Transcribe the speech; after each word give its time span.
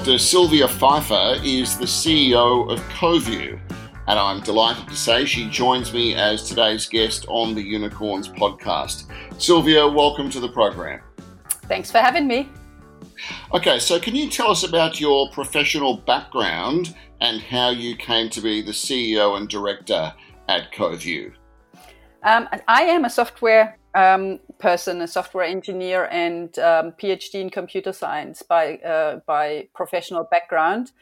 Dr. 0.00 0.16
Silvia 0.16 0.66
Pfeiffer 0.66 1.36
is 1.44 1.76
the 1.76 1.84
CEO 1.84 2.72
of 2.72 2.80
Coviu, 2.84 3.60
and 4.08 4.18
I'm 4.18 4.40
delighted 4.40 4.88
to 4.88 4.96
say 4.96 5.26
she 5.26 5.46
joins 5.50 5.92
me 5.92 6.14
as 6.14 6.48
today's 6.48 6.88
guest 6.88 7.26
on 7.28 7.54
the 7.54 7.60
Unicorns 7.60 8.26
podcast. 8.26 9.04
Silvia, 9.38 9.86
welcome 9.86 10.30
to 10.30 10.40
the 10.40 10.48
program. 10.48 11.02
Thanks 11.68 11.90
for 11.90 11.98
having 11.98 12.26
me. 12.26 12.48
Okay, 13.52 13.78
so 13.78 14.00
can 14.00 14.16
you 14.16 14.30
tell 14.30 14.50
us 14.50 14.64
about 14.64 14.98
your 14.98 15.30
professional 15.32 15.98
background 15.98 16.96
and 17.20 17.42
how 17.42 17.68
you 17.68 17.94
came 17.94 18.30
to 18.30 18.40
be 18.40 18.62
the 18.62 18.72
CEO 18.72 19.36
and 19.36 19.50
director 19.50 20.14
at 20.48 20.72
Coviu? 20.72 21.30
Um, 22.22 22.48
I 22.68 22.84
am 22.84 23.04
a 23.04 23.10
software 23.10 23.76
um, 23.94 24.40
person, 24.60 25.00
a 25.00 25.08
software 25.08 25.44
engineer, 25.44 26.08
and 26.10 26.58
um, 26.58 26.92
PhD 26.92 27.34
in 27.34 27.50
computer 27.50 27.92
science 27.92 28.42
by 28.42 28.76
uh, 28.78 29.20
by 29.26 29.68
professional 29.74 30.24
background. 30.24 30.92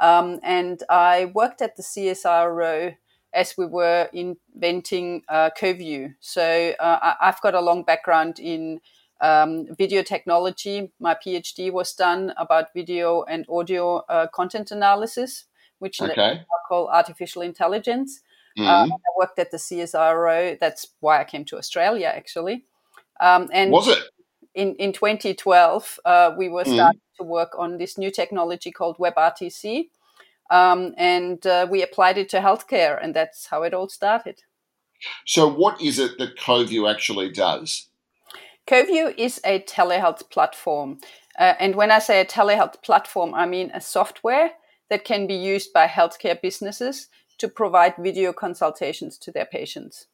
Um, 0.00 0.40
and 0.42 0.82
I 0.90 1.26
worked 1.34 1.62
at 1.62 1.76
the 1.76 1.82
CSIRO 1.82 2.96
as 3.32 3.54
we 3.56 3.66
were 3.66 4.08
inventing 4.12 5.22
uh, 5.28 5.50
Coviu. 5.58 6.14
So 6.20 6.74
uh, 6.80 7.14
I've 7.20 7.40
got 7.40 7.54
a 7.54 7.60
long 7.60 7.82
background 7.82 8.38
in 8.38 8.80
um, 9.20 9.66
video 9.76 10.02
technology. 10.02 10.92
My 11.00 11.14
PhD 11.14 11.72
was 11.72 11.92
done 11.94 12.32
about 12.36 12.72
video 12.74 13.22
and 13.24 13.44
audio 13.48 13.98
uh, 14.08 14.26
content 14.32 14.70
analysis, 14.70 15.44
which 15.78 16.00
okay. 16.00 16.40
I 16.40 16.44
call 16.68 16.88
artificial 16.88 17.42
intelligence. 17.42 18.20
Mm-hmm. 18.58 18.68
Um, 18.68 18.92
I 18.92 19.18
worked 19.18 19.38
at 19.38 19.50
the 19.50 19.56
CSIRO. 19.56 20.58
That's 20.60 20.88
why 21.00 21.20
I 21.20 21.24
came 21.24 21.44
to 21.46 21.58
Australia, 21.58 22.12
actually. 22.14 22.64
Um, 23.20 23.48
and 23.52 23.70
was 23.70 23.88
it 23.88 23.98
in 24.54 24.74
in 24.76 24.92
2012? 24.92 26.00
Uh, 26.04 26.34
we 26.36 26.48
were 26.48 26.62
mm-hmm. 26.62 26.74
starting 26.74 27.00
to 27.18 27.24
work 27.24 27.52
on 27.58 27.78
this 27.78 27.98
new 27.98 28.10
technology 28.10 28.70
called 28.70 28.98
WebRTC, 28.98 29.88
um, 30.50 30.94
and 30.96 31.46
uh, 31.46 31.66
we 31.70 31.82
applied 31.82 32.18
it 32.18 32.28
to 32.30 32.40
healthcare, 32.40 32.98
and 33.02 33.14
that's 33.14 33.46
how 33.46 33.62
it 33.62 33.74
all 33.74 33.88
started. 33.88 34.42
So, 35.26 35.48
what 35.48 35.80
is 35.80 35.98
it 35.98 36.18
that 36.18 36.36
Coviu 36.36 36.90
actually 36.90 37.30
does? 37.30 37.88
Coviu 38.66 39.14
is 39.16 39.40
a 39.44 39.60
telehealth 39.60 40.30
platform, 40.30 40.98
uh, 41.38 41.54
and 41.58 41.74
when 41.74 41.90
I 41.90 41.98
say 41.98 42.20
a 42.20 42.24
telehealth 42.24 42.82
platform, 42.82 43.34
I 43.34 43.46
mean 43.46 43.70
a 43.74 43.80
software 43.80 44.52
that 44.90 45.04
can 45.04 45.26
be 45.26 45.34
used 45.34 45.72
by 45.72 45.86
healthcare 45.86 46.40
businesses 46.40 47.08
to 47.38 47.48
provide 47.48 47.94
video 47.98 48.32
consultations 48.32 49.18
to 49.18 49.32
their 49.32 49.44
patients. 49.44 50.06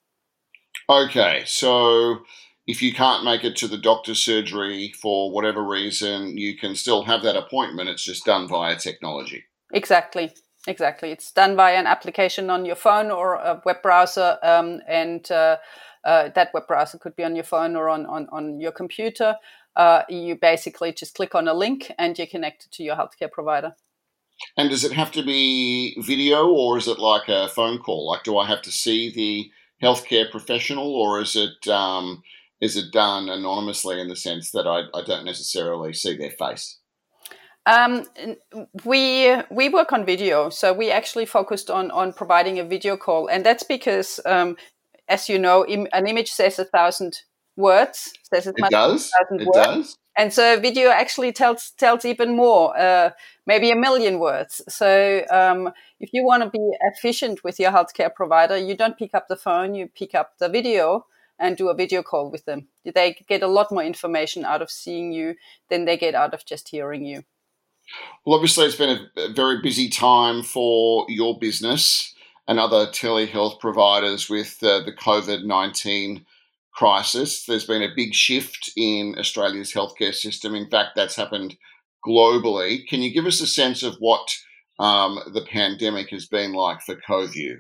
Okay, 0.89 1.43
so 1.47 2.23
if 2.67 2.83
you 2.83 2.93
can't 2.93 3.25
make 3.25 3.45
it 3.45 3.57
to 3.57 3.69
the 3.69 3.79
doctor's 3.79 4.21
surgery 4.21 4.93
for 5.01 5.33
whatever 5.33 5.63
reason, 5.63 6.37
you 6.37 6.57
can 6.57 6.75
still 6.75 7.05
have 7.05 7.23
that 7.23 7.37
appointment. 7.37 7.89
It's 7.89 8.05
just 8.05 8.25
done 8.25 8.49
via 8.49 8.77
technology. 8.77 9.45
Exactly. 9.73 10.33
Exactly. 10.67 11.11
It's 11.11 11.33
done 11.33 11.57
via 11.57 11.77
an 11.77 11.87
application 11.87 12.51
on 12.51 12.65
your 12.67 12.77
phone 12.77 13.11
or 13.11 13.35
a 13.35 13.63
web 13.65 13.81
browser, 13.83 14.37
um, 14.43 14.81
and 14.87 15.31
uh, 15.31 15.57
uh, 16.05 16.29
that 16.35 16.53
web 16.53 16.67
browser 16.67 16.99
could 16.99 17.17
be 17.17 17.25
on 17.25 17.35
your 17.35 17.45
phone 17.45 17.77
or 17.77 17.89
on, 17.89 18.05
on, 18.07 18.29
on 18.31 18.61
your 18.61 18.73
computer. 18.73 19.37
Uh, 19.77 20.03
you 20.09 20.37
basically 20.37 20.93
just 20.93 21.15
click 21.15 21.35
on 21.35 21.49
a 21.49 21.55
link 21.55 21.91
and 21.99 22.19
you're 22.19 22.27
connected 22.27 22.71
to 22.73 22.83
your 22.83 22.97
healthcare 22.97 23.31
provider. 23.31 23.75
And 24.57 24.71
does 24.71 24.85
it 24.85 24.93
have 24.93 25.13
to 25.13 25.23
be 25.23 25.97
video 26.01 26.49
or 26.49 26.79
is 26.79 26.89
it 26.89 26.99
like 26.99 27.29
a 27.29 27.49
phone 27.49 27.79
call? 27.79 28.09
Like, 28.09 28.25
do 28.25 28.37
I 28.39 28.47
have 28.47 28.63
to 28.63 28.73
see 28.73 29.11
the 29.11 29.51
healthcare 29.87 30.31
professional 30.31 30.95
or 30.95 31.21
is 31.21 31.37
it 31.37 31.69
um, 31.69 32.23
is 32.61 32.77
it 32.77 32.93
done 32.93 33.29
anonymously 33.29 34.01
in 34.01 34.09
the 34.09 34.17
sense 34.17 34.51
that 34.51 34.67
I, 34.67 34.83
I 34.97 35.03
don't 35.05 35.25
necessarily 35.25 35.93
see 35.93 36.17
their 36.17 36.31
face? 36.31 36.79
Um, 37.67 38.05
we 38.85 39.37
we 39.51 39.69
work 39.69 39.93
on 39.93 40.05
video, 40.05 40.49
so 40.51 40.73
we 40.73 40.91
actually 40.91 41.27
focused 41.27 41.71
on 41.71 41.91
on 41.91 42.13
providing 42.13 42.59
a 42.59 42.65
video 42.65 42.97
call, 42.97 43.29
and 43.29 43.45
that's 43.45 43.63
because, 43.63 44.19
um, 44.25 44.57
as 45.09 45.29
you 45.29 45.39
know, 45.39 45.67
Im- 45.67 45.89
an 45.93 46.07
image 46.07 46.31
says 46.31 46.59
a 46.59 46.65
thousand 46.65 47.19
words. 47.57 48.13
Says 48.33 48.47
it 48.47 48.57
does. 48.71 49.11
It 49.31 49.47
words. 49.47 49.51
does. 49.53 49.97
And 50.17 50.33
so 50.33 50.59
video 50.59 50.91
actually 50.91 51.33
tells 51.33 51.71
tells 51.79 52.05
even 52.05 52.35
more, 52.35 52.77
uh, 52.79 53.11
maybe 53.47 53.71
a 53.71 53.77
million 53.77 54.19
words. 54.19 54.61
So 54.69 55.25
um, 55.31 55.71
if 56.01 56.11
you 56.13 56.25
want 56.25 56.43
to 56.43 56.51
be 56.51 56.71
efficient 56.93 57.45
with 57.45 57.61
your 57.61 57.71
healthcare 57.71 58.13
provider, 58.13 58.57
you 58.57 58.77
don't 58.77 58.99
pick 58.99 59.15
up 59.15 59.29
the 59.29 59.37
phone, 59.37 59.75
you 59.75 59.87
pick 59.87 60.15
up 60.15 60.39
the 60.39 60.49
video 60.49 61.07
and 61.41 61.57
do 61.57 61.71
a 61.71 61.75
video 61.75 62.03
call 62.03 62.31
with 62.31 62.45
them. 62.45 62.69
They 62.85 63.17
get 63.29 63.43
a 63.43 63.49
lot 63.49 63.73
more 63.73 63.83
information 63.83 64.45
out 64.45 64.63
of 64.63 64.71
seeing 64.71 65.11
you 65.11 65.35
than 65.71 65.87
they 65.87 65.97
get 65.97 66.15
out 66.15 66.35
of 66.35 66.45
just 66.45 66.69
hearing 66.69 67.05
you. 67.05 67.25
Well, 68.25 68.37
obviously, 68.37 68.67
it's 68.67 68.77
been 68.77 69.09
a 69.17 69.33
very 69.33 69.61
busy 69.61 69.89
time 69.89 70.43
for 70.43 71.07
your 71.09 71.39
business 71.39 72.15
and 72.47 72.61
other 72.61 72.87
telehealth 72.87 73.59
providers 73.59 74.29
with 74.29 74.59
uh, 74.63 74.81
the 74.85 74.93
COVID 74.93 75.45
19 75.45 76.25
crisis. 76.73 77.47
There's 77.47 77.67
been 77.67 77.83
a 77.83 77.95
big 77.97 78.15
shift 78.15 78.71
in 78.77 79.17
Australia's 79.19 79.73
healthcare 79.73 80.15
system. 80.15 80.55
In 80.55 80.69
fact, 80.71 80.91
that's 80.95 81.17
happened 81.17 81.57
globally. 82.07 82.87
Can 82.87 83.03
you 83.03 83.13
give 83.13 83.27
us 83.27 83.41
a 83.41 83.47
sense 83.47 83.83
of 83.83 83.97
what 83.99 84.29
um, 84.79 85.19
the 85.33 85.43
pandemic 85.43 86.11
has 86.11 86.27
been 86.27 86.53
like 86.53 86.83
for 86.83 86.97
Coviu? 86.97 87.59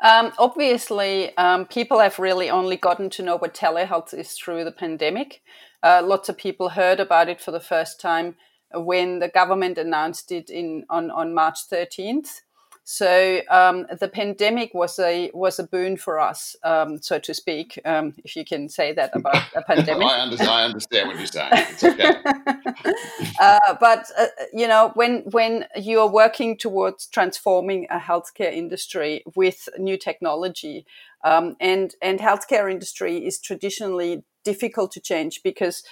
Um, 0.00 0.32
obviously, 0.38 1.36
um, 1.36 1.66
people 1.66 1.98
have 1.98 2.18
really 2.18 2.48
only 2.48 2.76
gotten 2.76 3.10
to 3.10 3.22
know 3.22 3.36
what 3.36 3.54
telehealth 3.54 4.14
is 4.14 4.32
through 4.32 4.64
the 4.64 4.72
pandemic. 4.72 5.42
Uh, 5.82 6.02
lots 6.04 6.28
of 6.28 6.36
people 6.36 6.70
heard 6.70 7.00
about 7.00 7.28
it 7.28 7.40
for 7.40 7.50
the 7.50 7.60
first 7.60 8.00
time 8.00 8.36
when 8.74 9.18
the 9.18 9.28
government 9.28 9.78
announced 9.78 10.30
it 10.30 10.50
in 10.50 10.84
on, 10.88 11.10
on 11.10 11.34
March 11.34 11.58
13th. 11.70 12.42
So 12.90 13.42
um, 13.50 13.86
the 14.00 14.08
pandemic 14.08 14.72
was 14.72 14.98
a 14.98 15.30
was 15.34 15.58
a 15.58 15.64
boon 15.64 15.98
for 15.98 16.18
us, 16.18 16.56
um, 16.64 17.02
so 17.02 17.18
to 17.18 17.34
speak, 17.34 17.78
um, 17.84 18.14
if 18.24 18.34
you 18.34 18.46
can 18.46 18.70
say 18.70 18.94
that 18.94 19.14
about 19.14 19.42
a 19.54 19.60
pandemic. 19.60 20.06
I, 20.06 20.20
understand, 20.20 20.50
I 20.50 20.64
understand 20.64 21.08
what 21.08 21.18
you're 21.18 21.26
saying. 21.26 21.50
It's 21.52 21.84
okay. 21.84 22.14
uh, 23.42 23.74
but 23.78 24.06
uh, 24.18 24.28
you 24.54 24.66
know, 24.66 24.92
when 24.94 25.18
when 25.32 25.66
you 25.76 26.00
are 26.00 26.08
working 26.08 26.56
towards 26.56 27.06
transforming 27.08 27.86
a 27.90 27.98
healthcare 27.98 28.54
industry 28.54 29.22
with 29.36 29.68
new 29.76 29.98
technology, 29.98 30.86
um, 31.24 31.56
and 31.60 31.94
and 32.00 32.20
healthcare 32.20 32.72
industry 32.72 33.18
is 33.18 33.38
traditionally 33.38 34.24
difficult 34.44 34.92
to 34.92 35.00
change 35.00 35.42
because 35.44 35.82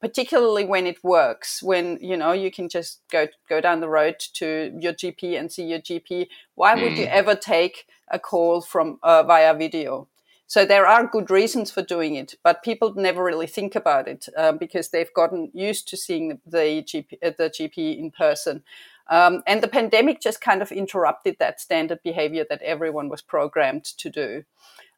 particularly 0.00 0.64
when 0.64 0.86
it 0.86 1.02
works 1.02 1.62
when 1.62 1.98
you 2.00 2.16
know 2.16 2.32
you 2.32 2.50
can 2.50 2.68
just 2.68 3.00
go 3.10 3.26
go 3.48 3.60
down 3.60 3.80
the 3.80 3.88
road 3.88 4.18
to 4.18 4.76
your 4.78 4.92
gp 4.92 5.38
and 5.38 5.50
see 5.50 5.64
your 5.64 5.80
gp 5.80 6.28
why 6.54 6.74
mm. 6.74 6.82
would 6.82 6.98
you 6.98 7.06
hmm. 7.06 7.12
ever 7.12 7.34
take 7.34 7.86
a 8.08 8.18
call 8.18 8.60
from 8.60 8.98
uh, 9.02 9.22
via 9.22 9.54
video 9.54 10.08
so 10.46 10.64
there 10.64 10.86
are 10.86 11.06
good 11.06 11.30
reasons 11.30 11.70
for 11.70 11.82
doing 11.82 12.14
it 12.14 12.34
but 12.42 12.62
people 12.62 12.94
never 12.94 13.22
really 13.22 13.46
think 13.46 13.74
about 13.74 14.08
it 14.08 14.28
um, 14.36 14.56
because 14.56 14.90
they've 14.90 15.12
gotten 15.14 15.50
used 15.52 15.88
to 15.88 15.96
seeing 15.96 16.28
the, 16.28 16.38
the 16.46 16.82
gp 16.82 17.18
uh, 17.22 17.32
the 17.36 17.50
gp 17.50 17.98
in 17.98 18.10
person 18.10 18.62
um, 19.10 19.42
and 19.46 19.62
the 19.62 19.68
pandemic 19.68 20.20
just 20.20 20.40
kind 20.40 20.60
of 20.60 20.70
interrupted 20.70 21.36
that 21.38 21.60
standard 21.60 22.02
behavior 22.02 22.44
that 22.48 22.60
everyone 22.62 23.08
was 23.08 23.22
programmed 23.22 23.84
to 23.84 24.10
do 24.10 24.44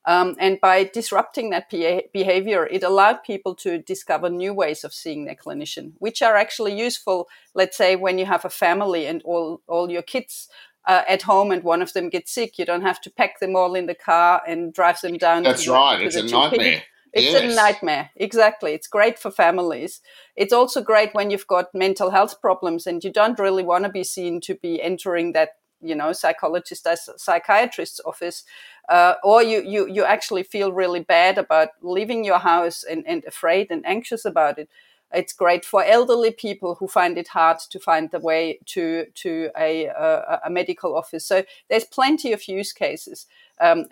um, 0.07 0.37
and 0.39 0.59
by 0.61 0.85
disrupting 0.85 1.51
that 1.51 1.69
behavior, 1.69 2.67
it 2.67 2.83
allowed 2.83 3.23
people 3.23 3.55
to 3.57 3.79
discover 3.79 4.31
new 4.31 4.55
ways 4.55 4.83
of 4.83 4.95
seeing 4.95 5.27
their 5.27 5.35
clinician, 5.35 5.93
which 5.99 6.23
are 6.23 6.37
actually 6.37 6.79
useful. 6.79 7.29
Let's 7.55 7.77
say 7.77 7.97
when 7.97 8.19
you 8.19 8.25
have 8.25 8.45
a 8.45 8.51
family 8.51 9.07
and 9.07 9.23
all, 9.25 9.61
all 9.69 9.91
your 9.91 10.03
kids 10.03 10.49
uh, 10.87 11.03
at 11.07 11.23
home 11.23 11.51
and 11.51 11.63
one 11.63 11.83
of 11.83 11.93
them 11.93 12.09
gets 12.09 12.33
sick, 12.33 12.59
you 12.59 12.65
don't 12.65 12.81
have 12.83 13.01
to 13.03 13.11
pack 13.11 13.41
them 13.41 13.55
all 13.55 13.75
in 13.75 13.87
the 13.87 13.95
car 13.95 14.41
and 14.47 14.73
drive 14.73 15.01
them 15.03 15.19
down. 15.19 15.43
That's 15.43 15.65
to 15.65 15.73
right. 15.73 16.01
it's 16.03 16.17
a 16.17 16.23
nightmare. 16.23 16.83
It's 17.13 17.27
yes. 17.27 17.53
a 17.53 17.57
nightmare. 17.57 18.11
Exactly. 18.17 18.73
It's 18.73 18.87
great 18.87 19.19
for 19.19 19.31
families. 19.31 20.01
It's 20.37 20.53
also 20.53 20.81
great 20.81 21.13
when 21.13 21.31
you've 21.31 21.47
got 21.47 21.75
mental 21.75 22.11
health 22.11 22.41
problems 22.41 22.87
and 22.87 23.03
you 23.03 23.13
don't 23.13 23.39
really 23.39 23.65
want 23.65 23.85
to 23.85 23.91
be 23.91 24.05
seen 24.05 24.41
to 24.43 24.55
be 24.55 24.81
entering 24.81 25.33
that 25.33 25.51
you 25.83 25.95
know 25.95 26.13
psychologist 26.13 26.87
psychiatrist's 27.17 28.01
office 28.05 28.45
uh, 28.89 29.15
or 29.23 29.43
you, 29.43 29.63
you 29.63 29.89
you 29.89 30.05
actually 30.05 30.43
feel 30.43 30.73
really 30.73 31.01
bad 31.01 31.39
about 31.39 31.71
leaving 31.83 32.25
your 32.25 32.39
house 32.39 32.83
and, 32.85 33.05
and 33.07 33.25
afraid 33.25 33.71
and 33.71 33.85
anxious 33.87 34.25
about 34.25 34.59
it 34.59 34.69
it's 35.13 35.33
great 35.33 35.65
for 35.65 35.83
elderly 35.83 36.31
people 36.31 36.77
who 36.77 36.87
find 36.87 37.19
it 37.19 37.29
hard 37.29 37.59
to 37.59 37.79
find 37.81 38.11
the 38.11 38.21
way 38.21 38.61
to 38.67 39.07
to 39.15 39.51
a, 39.59 39.87
a, 39.87 40.41
a 40.45 40.51
medical 40.51 40.97
office. 40.97 41.27
So 41.27 41.45
there's 41.69 41.85
plenty 41.85 42.33
of 42.33 42.47
use 42.47 42.73
cases. 42.73 43.27
Um, 43.61 43.87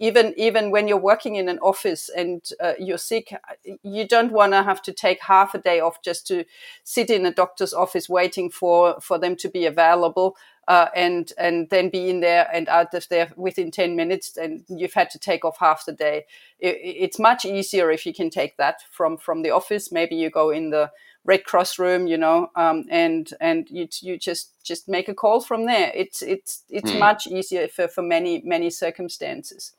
even 0.00 0.34
even 0.36 0.70
when 0.70 0.88
you're 0.88 0.98
working 0.98 1.36
in 1.36 1.48
an 1.48 1.58
office 1.60 2.10
and 2.14 2.42
uh, 2.60 2.72
you're 2.78 2.98
sick, 2.98 3.34
you 3.82 4.06
don't 4.06 4.32
want 4.32 4.52
to 4.52 4.62
have 4.62 4.82
to 4.82 4.92
take 4.92 5.20
half 5.22 5.54
a 5.54 5.58
day 5.58 5.80
off 5.80 6.02
just 6.02 6.26
to 6.28 6.44
sit 6.82 7.08
in 7.08 7.24
a 7.24 7.32
doctor's 7.32 7.72
office 7.72 8.08
waiting 8.08 8.50
for 8.50 9.00
for 9.00 9.18
them 9.18 9.36
to 9.36 9.48
be 9.48 9.66
available 9.66 10.36
uh, 10.68 10.88
and 10.94 11.32
and 11.38 11.68
then 11.70 11.88
be 11.88 12.08
in 12.08 12.20
there 12.20 12.48
and 12.52 12.68
out 12.68 12.94
of 12.94 13.08
there 13.08 13.32
within 13.36 13.70
10 13.70 13.96
minutes 13.96 14.36
and 14.36 14.64
you've 14.68 14.94
had 14.94 15.10
to 15.10 15.18
take 15.18 15.44
off 15.44 15.58
half 15.58 15.84
the 15.84 15.92
day 15.92 16.24
it, 16.58 16.76
it's 16.82 17.18
much 17.18 17.44
easier 17.44 17.90
if 17.90 18.06
you 18.06 18.14
can 18.14 18.30
take 18.30 18.56
that 18.56 18.82
from 18.90 19.16
from 19.16 19.42
the 19.42 19.50
office 19.50 19.92
maybe 19.92 20.16
you 20.16 20.30
go 20.30 20.50
in 20.50 20.70
the 20.70 20.90
Red 21.26 21.44
Cross 21.44 21.78
room, 21.78 22.06
you 22.06 22.18
know, 22.18 22.50
um, 22.54 22.84
and 22.90 23.30
and 23.40 23.66
you 23.70 23.88
you 24.02 24.18
just 24.18 24.62
just 24.62 24.88
make 24.88 25.08
a 25.08 25.14
call 25.14 25.40
from 25.40 25.64
there. 25.64 25.90
It's 25.94 26.20
it's 26.20 26.64
it's 26.68 26.90
mm. 26.90 26.98
much 26.98 27.26
easier 27.26 27.66
for, 27.66 27.88
for 27.88 28.02
many 28.02 28.42
many 28.44 28.68
circumstances. 28.68 29.72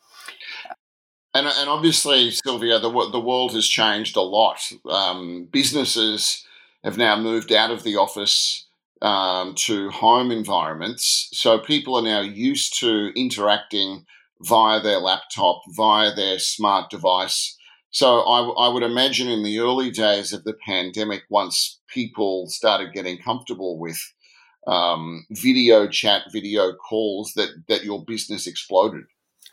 And, 1.36 1.48
and 1.48 1.70
obviously, 1.70 2.32
Silvia, 2.32 2.80
the 2.80 2.90
the 3.12 3.20
world 3.20 3.54
has 3.54 3.68
changed 3.68 4.16
a 4.16 4.22
lot. 4.22 4.72
Um, 4.90 5.48
businesses 5.52 6.44
have 6.84 6.98
now 6.98 7.16
moved 7.16 7.52
out 7.52 7.72
of 7.72 7.84
the 7.84 7.98
office 7.98 8.65
um, 9.02 9.56
to 9.56 9.90
home 9.90 10.32
environments, 10.32 11.30
so 11.34 11.60
people 11.60 11.96
are 11.96 12.02
now 12.02 12.22
used 12.22 12.80
to 12.80 13.12
interacting 13.16 14.06
via 14.42 14.82
their 14.82 15.00
laptop, 15.00 15.62
via 15.76 16.14
their 16.14 16.40
smart 16.40 16.90
device. 16.90 17.58
So 17.92 18.20
I, 18.20 18.66
I 18.66 18.68
would 18.68 18.84
imagine 18.84 19.30
in 19.30 19.44
the 19.44 19.60
early 19.60 19.90
days 19.90 20.34
of 20.34 20.44
the 20.44 20.54
pandemic, 20.66 21.24
once 21.30 21.80
people 21.88 22.48
started 22.50 22.94
getting 22.94 23.18
comfortable 23.18 23.80
with 23.80 23.98
um, 24.68 25.26
video 25.32 25.88
chat, 25.88 26.24
video 26.32 26.74
calls, 26.74 27.34
that 27.36 27.50
that 27.68 27.84
your 27.84 28.04
business 28.04 28.48
exploded. 28.48 29.04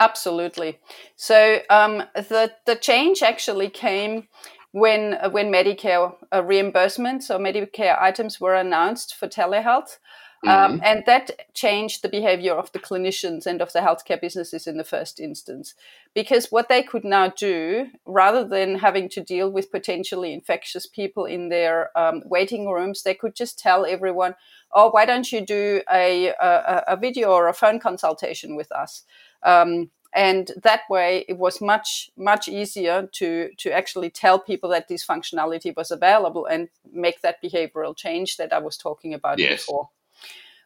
Absolutely. 0.00 0.80
So 1.16 1.60
um, 1.70 2.02
the 2.14 2.52
the 2.66 2.74
change 2.74 3.22
actually 3.22 3.68
came 3.68 4.26
when 4.72 5.18
when 5.30 5.52
Medicare 5.52 6.14
uh, 6.32 6.42
reimbursements 6.42 7.30
or 7.30 7.38
Medicare 7.38 8.00
items 8.00 8.40
were 8.40 8.54
announced 8.54 9.14
for 9.14 9.28
telehealth. 9.28 9.98
Um, 10.44 10.50
mm-hmm. 10.50 10.72
Um, 10.72 10.80
and 10.82 11.04
that 11.06 11.54
changed 11.54 12.02
the 12.02 12.08
behavior 12.08 12.54
of 12.54 12.72
the 12.72 12.80
clinicians 12.80 13.46
and 13.46 13.62
of 13.62 13.72
the 13.72 13.78
healthcare 13.78 14.20
businesses 14.20 14.66
in 14.66 14.76
the 14.76 14.82
first 14.82 15.20
instance. 15.20 15.74
Because 16.14 16.48
what 16.50 16.68
they 16.68 16.82
could 16.82 17.04
now 17.04 17.28
do, 17.28 17.86
rather 18.06 18.44
than 18.44 18.80
having 18.80 19.08
to 19.10 19.22
deal 19.22 19.52
with 19.52 19.70
potentially 19.70 20.34
infectious 20.34 20.84
people 20.84 21.26
in 21.26 21.48
their 21.48 21.96
um, 21.96 22.22
waiting 22.24 22.68
rooms, 22.68 23.04
they 23.04 23.14
could 23.14 23.36
just 23.36 23.56
tell 23.56 23.86
everyone, 23.86 24.34
oh, 24.72 24.90
why 24.90 25.04
don't 25.04 25.30
you 25.30 25.46
do 25.46 25.80
a, 25.88 26.28
a, 26.28 26.84
a 26.88 26.96
video 26.96 27.30
or 27.30 27.46
a 27.46 27.54
phone 27.54 27.78
consultation 27.78 28.56
with 28.56 28.72
us? 28.72 29.04
Um, 29.44 29.90
and 30.14 30.50
that 30.62 30.82
way 30.90 31.24
it 31.28 31.38
was 31.38 31.60
much 31.60 32.10
much 32.16 32.48
easier 32.48 33.08
to 33.12 33.50
to 33.56 33.72
actually 33.72 34.10
tell 34.10 34.38
people 34.38 34.70
that 34.70 34.88
this 34.88 35.04
functionality 35.04 35.74
was 35.76 35.90
available 35.90 36.46
and 36.46 36.68
make 36.92 37.20
that 37.22 37.42
behavioral 37.42 37.96
change 37.96 38.36
that 38.36 38.52
i 38.52 38.58
was 38.58 38.76
talking 38.76 39.14
about 39.14 39.38
yes. 39.38 39.64
before. 39.64 39.88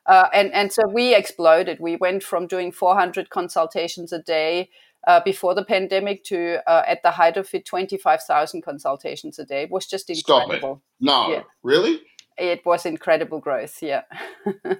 Uh, 0.06 0.28
and 0.32 0.52
and 0.52 0.72
so 0.72 0.82
we 0.86 1.14
exploded. 1.16 1.80
We 1.80 1.96
went 1.96 2.22
from 2.22 2.46
doing 2.46 2.70
400 2.70 3.28
consultations 3.28 4.12
a 4.12 4.22
day 4.22 4.70
uh, 5.06 5.20
before 5.24 5.54
the 5.54 5.64
pandemic 5.64 6.22
to 6.24 6.60
uh, 6.70 6.82
at 6.86 7.02
the 7.02 7.10
height 7.10 7.36
of 7.36 7.52
it 7.52 7.66
25,000 7.66 8.62
consultations 8.62 9.38
a 9.40 9.44
day. 9.44 9.62
It 9.62 9.70
was 9.70 9.86
just 9.86 10.08
incredible 10.08 10.58
Stop 10.58 10.76
it. 10.76 11.04
no. 11.04 11.30
Yeah. 11.30 11.42
really? 11.62 12.02
It 12.38 12.64
was 12.66 12.84
incredible 12.86 13.40
growth 13.40 13.78
yeah 13.82 14.02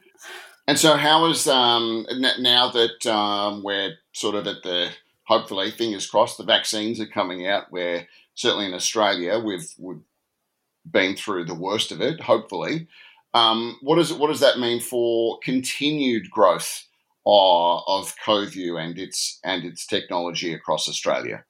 And 0.68 0.78
so, 0.78 0.96
how 0.96 1.26
is 1.26 1.46
um, 1.46 2.06
now 2.38 2.70
that 2.70 3.06
um, 3.06 3.62
we're 3.62 3.94
sort 4.12 4.34
of 4.34 4.46
at 4.46 4.62
the 4.62 4.90
hopefully, 5.24 5.70
fingers 5.70 6.08
crossed, 6.08 6.38
the 6.38 6.44
vaccines 6.44 7.00
are 7.00 7.06
coming 7.06 7.46
out. 7.46 7.70
Where 7.70 8.08
certainly 8.34 8.66
in 8.66 8.74
Australia, 8.74 9.38
we've 9.38 9.72
we've 9.78 10.02
been 10.90 11.16
through 11.16 11.44
the 11.44 11.54
worst 11.54 11.92
of 11.92 12.00
it. 12.00 12.20
Hopefully, 12.20 12.88
um, 13.34 13.78
what 13.82 13.96
does 13.96 14.12
what 14.12 14.28
does 14.28 14.40
that 14.40 14.58
mean 14.58 14.80
for 14.80 15.38
continued 15.40 16.30
growth 16.30 16.84
of, 17.24 17.82
of 17.86 18.14
Coviu 18.24 18.80
and 18.82 18.98
its 18.98 19.38
and 19.44 19.64
its 19.64 19.86
technology 19.86 20.52
across 20.52 20.88
Australia? 20.88 21.44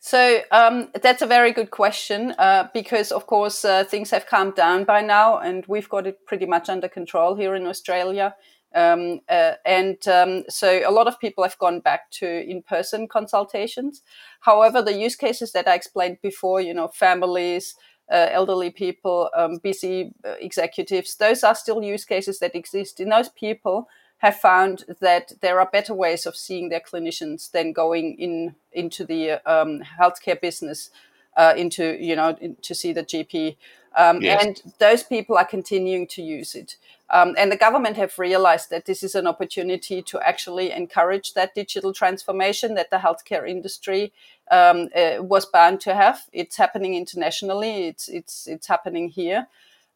So 0.00 0.40
um, 0.52 0.90
that's 1.02 1.22
a 1.22 1.26
very 1.26 1.52
good 1.52 1.70
question 1.70 2.32
uh, 2.38 2.68
because, 2.72 3.10
of 3.10 3.26
course, 3.26 3.64
uh, 3.64 3.84
things 3.84 4.10
have 4.10 4.26
calmed 4.26 4.54
down 4.54 4.84
by 4.84 5.02
now, 5.02 5.38
and 5.38 5.64
we've 5.66 5.88
got 5.88 6.06
it 6.06 6.24
pretty 6.24 6.46
much 6.46 6.68
under 6.68 6.88
control 6.88 7.34
here 7.34 7.54
in 7.54 7.66
Australia. 7.66 8.34
Um, 8.74 9.20
uh, 9.28 9.54
and 9.64 10.06
um, 10.06 10.44
so 10.48 10.82
a 10.86 10.92
lot 10.92 11.08
of 11.08 11.18
people 11.18 11.42
have 11.42 11.58
gone 11.58 11.80
back 11.80 12.10
to 12.12 12.48
in-person 12.48 13.08
consultations. 13.08 14.02
However, 14.40 14.82
the 14.82 14.92
use 14.92 15.16
cases 15.16 15.52
that 15.52 15.66
I 15.66 15.74
explained 15.74 16.18
before, 16.22 16.60
you 16.60 16.74
know, 16.74 16.88
families, 16.88 17.74
uh, 18.12 18.28
elderly 18.30 18.70
people, 18.70 19.30
um, 19.36 19.58
busy 19.62 20.12
uh, 20.24 20.34
executives, 20.40 21.16
those 21.16 21.42
are 21.42 21.54
still 21.54 21.82
use 21.82 22.04
cases 22.04 22.38
that 22.38 22.54
exist. 22.54 23.00
In 23.00 23.08
those 23.08 23.30
people, 23.30 23.88
have 24.18 24.36
found 24.36 24.84
that 25.00 25.32
there 25.40 25.60
are 25.60 25.68
better 25.70 25.94
ways 25.94 26.26
of 26.26 26.36
seeing 26.36 26.68
their 26.68 26.80
clinicians 26.80 27.50
than 27.50 27.72
going 27.72 28.16
in 28.18 28.54
into 28.72 29.04
the 29.04 29.40
um, 29.50 29.82
healthcare 29.98 30.40
business 30.40 30.90
uh, 31.36 31.54
into 31.56 31.96
you 32.00 32.16
know 32.16 32.36
in, 32.40 32.56
to 32.62 32.74
see 32.74 32.92
the 32.92 33.04
GP. 33.04 33.56
Um, 33.96 34.20
yes. 34.20 34.44
And 34.44 34.74
those 34.78 35.02
people 35.02 35.36
are 35.36 35.44
continuing 35.44 36.06
to 36.08 36.22
use 36.22 36.54
it. 36.54 36.76
Um, 37.10 37.34
and 37.38 37.50
the 37.50 37.56
government 37.56 37.96
have 37.96 38.18
realized 38.18 38.68
that 38.70 38.84
this 38.84 39.02
is 39.02 39.14
an 39.14 39.26
opportunity 39.26 40.02
to 40.02 40.20
actually 40.20 40.72
encourage 40.72 41.32
that 41.32 41.54
digital 41.54 41.92
transformation 41.92 42.74
that 42.74 42.90
the 42.90 42.98
healthcare 42.98 43.48
industry 43.48 44.12
um, 44.50 44.88
uh, 44.94 45.22
was 45.22 45.46
bound 45.46 45.80
to 45.82 45.94
have. 45.94 46.20
It's 46.32 46.56
happening 46.56 46.94
internationally. 46.94 47.86
It's 47.86 48.08
it's 48.08 48.46
it's 48.46 48.66
happening 48.66 49.08
here, 49.08 49.46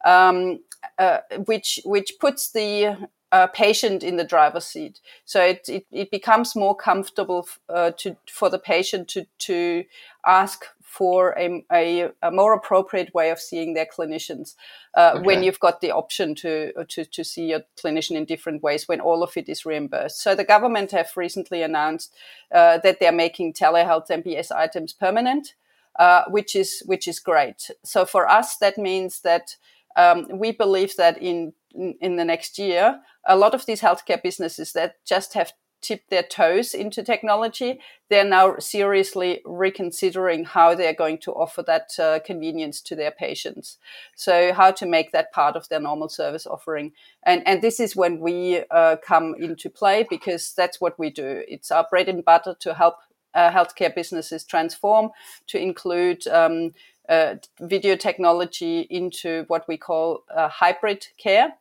um, 0.03 0.61
uh, 0.97 1.19
which 1.45 1.79
which 1.85 2.13
puts 2.19 2.51
the 2.51 2.97
uh, 3.33 3.47
patient 3.47 4.03
in 4.03 4.15
the 4.15 4.23
driver's 4.23 4.65
seat. 4.65 5.01
So 5.25 5.43
it, 5.43 5.67
it, 5.67 5.87
it 5.91 6.11
becomes 6.11 6.55
more 6.55 6.75
comfortable 6.75 7.47
uh, 7.67 7.91
to, 7.97 8.15
for 8.29 8.47
the 8.47 8.59
patient 8.59 9.07
to, 9.09 9.25
to 9.39 9.85
ask 10.25 10.65
for 10.83 11.33
a, 11.35 11.65
a, 11.71 12.11
a, 12.21 12.29
more 12.29 12.53
appropriate 12.53 13.11
way 13.15 13.31
of 13.31 13.39
seeing 13.39 13.73
their 13.73 13.87
clinicians 13.87 14.53
uh, 14.95 15.13
okay. 15.15 15.23
when 15.23 15.41
you've 15.41 15.59
got 15.59 15.81
the 15.81 15.89
option 15.89 16.35
to, 16.35 16.71
to, 16.87 17.05
to 17.05 17.23
see 17.23 17.47
your 17.47 17.61
clinician 17.83 18.15
in 18.15 18.25
different 18.25 18.61
ways 18.61 18.87
when 18.87 19.01
all 19.01 19.23
of 19.23 19.35
it 19.35 19.49
is 19.49 19.65
reimbursed. 19.65 20.21
So 20.21 20.35
the 20.35 20.43
government 20.43 20.91
have 20.91 21.09
recently 21.15 21.63
announced 21.63 22.13
uh, 22.53 22.77
that 22.83 22.99
they're 22.99 23.11
making 23.11 23.53
telehealth 23.53 24.09
MBS 24.09 24.51
items 24.51 24.93
permanent, 24.93 25.55
uh, 25.97 26.25
which 26.27 26.55
is 26.55 26.83
which 26.85 27.07
is 27.07 27.19
great. 27.19 27.71
So 27.83 28.05
for 28.05 28.29
us, 28.29 28.57
that 28.57 28.77
means 28.77 29.21
that 29.21 29.55
um, 29.95 30.27
we 30.31 30.51
believe 30.51 30.95
that 30.97 31.19
in 31.19 31.53
in 31.73 32.15
the 32.15 32.25
next 32.25 32.57
year, 32.59 32.99
a 33.25 33.35
lot 33.35 33.53
of 33.53 33.65
these 33.65 33.81
healthcare 33.81 34.21
businesses 34.21 34.73
that 34.73 34.95
just 35.05 35.33
have 35.33 35.53
tipped 35.83 36.09
their 36.09 36.23
toes 36.23 36.73
into 36.73 37.03
technology, 37.03 37.79
they're 38.09 38.23
now 38.23 38.57
seriously 38.57 39.41
reconsidering 39.45 40.45
how 40.45 40.73
they're 40.73 40.93
going 40.93 41.17
to 41.19 41.31
offer 41.33 41.61
that 41.61 41.89
uh, 41.99 42.19
convenience 42.25 42.81
to 42.81 42.95
their 42.95 43.11
patients. 43.11 43.77
So, 44.15 44.53
how 44.53 44.71
to 44.71 44.85
make 44.85 45.11
that 45.11 45.31
part 45.31 45.55
of 45.55 45.67
their 45.69 45.81
normal 45.81 46.09
service 46.09 46.47
offering. 46.47 46.93
And, 47.23 47.43
and 47.45 47.61
this 47.61 47.79
is 47.79 47.95
when 47.95 48.19
we 48.19 48.63
uh, 48.71 48.95
come 49.05 49.35
into 49.37 49.69
play 49.69 50.07
because 50.09 50.53
that's 50.55 50.79
what 50.79 50.97
we 50.97 51.09
do. 51.09 51.43
It's 51.47 51.69
our 51.69 51.85
bread 51.89 52.07
and 52.07 52.23
butter 52.23 52.55
to 52.61 52.73
help 52.73 52.95
uh, 53.35 53.51
healthcare 53.51 53.93
businesses 53.93 54.43
transform 54.45 55.09
to 55.47 55.59
include 55.59 56.25
um, 56.27 56.71
uh, 57.09 57.35
video 57.59 57.95
technology 57.95 58.81
into 58.89 59.43
what 59.47 59.67
we 59.67 59.77
call 59.77 60.23
uh, 60.33 60.47
hybrid 60.47 61.07
care. 61.17 61.53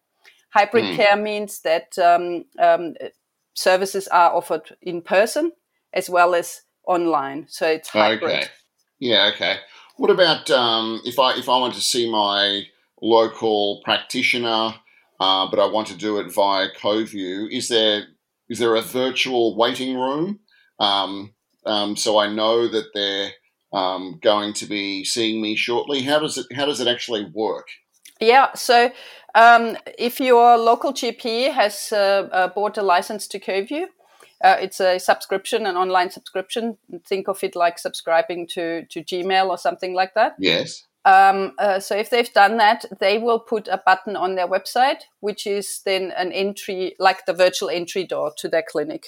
Hybrid 0.53 0.85
mm. 0.85 0.97
care 0.97 1.17
means 1.17 1.61
that 1.61 1.99
um, 1.99 2.45
um, 2.59 2.95
services 3.55 4.09
are 4.09 4.35
offered 4.35 4.77
in 4.83 5.01
person 5.01 5.53
as 5.93 6.11
well 6.11 6.35
as 6.35 6.63
online. 6.87 7.47
So 7.49 7.67
it's 7.67 7.89
hybrid. 7.89 8.31
Okay. 8.31 8.47
Yeah. 8.99 9.31
Okay. 9.35 9.57
What 9.97 10.11
about 10.11 10.51
um, 10.51 11.01
if 11.05 11.19
I 11.19 11.35
if 11.39 11.49
I 11.49 11.59
want 11.59 11.75
to 11.75 11.81
see 11.81 12.11
my 12.11 12.65
local 13.01 13.81
practitioner, 13.85 14.75
uh, 15.21 15.51
but 15.51 15.59
I 15.59 15.67
want 15.67 15.89
to 15.89 15.97
do 15.97 16.19
it 16.19 16.33
via 16.33 16.69
Coviu? 16.71 17.51
Is 17.51 17.69
there 17.69 18.05
is 18.49 18.59
there 18.59 18.77
a 18.77 18.83
virtual 18.83 19.57
waiting 19.57 19.97
room? 19.97 20.41
Um, 20.79 21.35
um, 21.65 21.97
so 21.97 22.19
I 22.19 22.29
know 22.29 22.69
that 22.69 22.87
they're 22.95 23.31
um, 23.73 24.19
going 24.23 24.53
to 24.55 24.67
be 24.67 25.05
seeing 25.05 25.41
me 25.41 25.57
shortly. 25.57 26.03
How 26.03 26.19
does 26.19 26.37
it 26.37 26.47
how 26.55 26.67
does 26.67 26.81
it 26.81 26.89
actually 26.89 27.31
work? 27.33 27.69
Yeah, 28.21 28.53
so 28.55 28.91
um, 29.35 29.77
if 29.99 30.21
your 30.21 30.59
local 30.59 30.93
GP 30.93 31.53
has 31.53 31.93
uh, 31.93 32.29
uh, 32.33 32.49
bought 32.49 32.79
a 32.79 32.83
license 32.83 33.27
to 33.29 33.41
Coviu, 33.41 33.87
uh, 34.43 34.57
it's 34.61 34.81
a 34.81 34.99
subscription, 34.99 35.67
an 35.67 35.77
online 35.77 36.11
subscription. 36.11 36.77
Think 37.07 37.29
of 37.29 37.43
it 37.45 37.55
like 37.55 37.79
subscribing 37.79 38.49
to, 38.49 38.85
to 38.87 39.03
Gmail 39.03 39.49
or 39.49 39.57
something 39.57 39.95
like 39.95 40.15
that. 40.15 40.35
Yes. 40.39 40.85
Um, 41.05 41.53
uh, 41.59 41.81
so 41.81 41.97
if 41.97 42.11
they've 42.11 42.33
done 42.33 42.59
that, 42.59 42.85
they 43.01 43.19
will 43.19 43.41
put 43.41 43.69
a 43.69 43.81
button 43.85 44.17
on 44.17 44.35
their 44.35 44.47
website, 44.47 45.03
which 45.21 45.47
is 45.47 45.81
then 45.85 46.13
an 46.17 46.33
entry, 46.33 46.95
like 46.99 47.27
the 47.27 47.33
virtual 47.33 47.71
entry 47.71 48.05
door 48.05 48.33
to 48.39 48.49
their 48.49 48.63
clinic. 48.69 49.07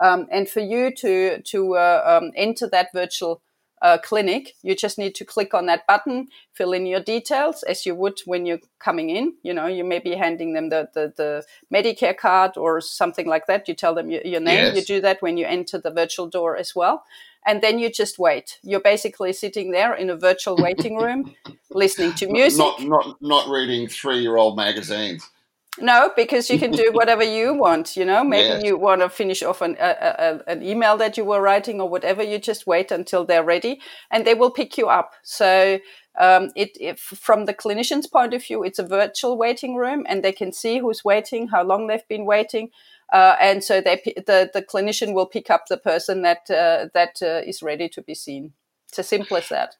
Um, 0.00 0.26
and 0.30 0.48
for 0.48 0.60
you 0.60 0.90
to 0.96 1.40
to 1.40 1.76
uh, 1.76 2.20
um, 2.20 2.32
enter 2.36 2.68
that 2.68 2.92
virtual 2.92 3.40
uh, 3.82 3.98
clinic, 3.98 4.54
you 4.62 4.74
just 4.74 4.98
need 4.98 5.14
to 5.14 5.24
click 5.24 5.54
on 5.54 5.66
that 5.66 5.86
button, 5.86 6.28
fill 6.52 6.72
in 6.72 6.86
your 6.86 7.00
details 7.00 7.62
as 7.64 7.84
you 7.84 7.94
would 7.94 8.18
when 8.24 8.46
you're 8.46 8.60
coming 8.78 9.10
in. 9.10 9.34
You 9.42 9.52
know, 9.54 9.66
you 9.66 9.84
may 9.84 9.98
be 9.98 10.14
handing 10.14 10.54
them 10.54 10.70
the, 10.70 10.88
the, 10.94 11.12
the 11.16 11.44
Medicare 11.72 12.16
card 12.16 12.56
or 12.56 12.80
something 12.80 13.26
like 13.26 13.46
that. 13.46 13.68
You 13.68 13.74
tell 13.74 13.94
them 13.94 14.10
your, 14.10 14.22
your 14.22 14.40
name. 14.40 14.74
Yes. 14.74 14.76
You 14.76 14.96
do 14.96 15.00
that 15.02 15.20
when 15.20 15.36
you 15.36 15.46
enter 15.46 15.78
the 15.78 15.90
virtual 15.90 16.26
door 16.28 16.56
as 16.56 16.74
well. 16.74 17.04
and 17.46 17.62
then 17.62 17.78
you 17.78 17.88
just 17.88 18.18
wait. 18.18 18.58
You're 18.62 18.80
basically 18.80 19.32
sitting 19.32 19.70
there 19.70 19.94
in 19.94 20.10
a 20.10 20.16
virtual 20.16 20.56
waiting 20.56 20.96
room, 20.96 21.34
listening 21.70 22.12
to 22.14 22.26
music. 22.30 22.58
Not 22.58 22.82
not 22.82 23.16
not 23.20 23.48
reading 23.48 23.88
three 23.88 24.18
year 24.18 24.36
old 24.36 24.56
magazines. 24.56 25.30
No, 25.78 26.10
because 26.16 26.48
you 26.48 26.58
can 26.58 26.70
do 26.70 26.90
whatever 26.92 27.22
you 27.22 27.54
want. 27.54 27.96
You 27.96 28.04
know, 28.04 28.24
maybe 28.24 28.48
yes. 28.48 28.64
you 28.64 28.78
want 28.78 29.02
to 29.02 29.08
finish 29.08 29.42
off 29.42 29.60
an, 29.60 29.76
a, 29.78 30.40
a, 30.46 30.50
an 30.50 30.62
email 30.62 30.96
that 30.96 31.16
you 31.16 31.24
were 31.24 31.40
writing 31.40 31.80
or 31.80 31.88
whatever. 31.88 32.22
You 32.22 32.38
just 32.38 32.66
wait 32.66 32.90
until 32.90 33.24
they're 33.24 33.44
ready, 33.44 33.80
and 34.10 34.26
they 34.26 34.34
will 34.34 34.50
pick 34.50 34.78
you 34.78 34.88
up. 34.88 35.12
So, 35.22 35.78
um, 36.18 36.50
it 36.56 36.76
if, 36.80 36.98
from 36.98 37.44
the 37.44 37.54
clinician's 37.54 38.06
point 38.06 38.32
of 38.34 38.44
view, 38.44 38.64
it's 38.64 38.78
a 38.78 38.86
virtual 38.86 39.36
waiting 39.36 39.76
room, 39.76 40.04
and 40.08 40.22
they 40.22 40.32
can 40.32 40.52
see 40.52 40.78
who's 40.78 41.04
waiting, 41.04 41.48
how 41.48 41.62
long 41.62 41.86
they've 41.86 42.08
been 42.08 42.24
waiting, 42.24 42.70
uh, 43.12 43.36
and 43.40 43.62
so 43.62 43.80
they 43.80 44.02
the 44.16 44.50
the 44.52 44.62
clinician 44.62 45.14
will 45.14 45.26
pick 45.26 45.50
up 45.50 45.66
the 45.68 45.76
person 45.76 46.22
that 46.22 46.50
uh, 46.50 46.88
that 46.94 47.20
uh, 47.22 47.42
is 47.46 47.62
ready 47.62 47.88
to 47.90 48.02
be 48.02 48.14
seen. 48.14 48.52
It's 48.88 48.98
as 48.98 49.08
simple 49.08 49.36
as 49.36 49.48
that. 49.50 49.76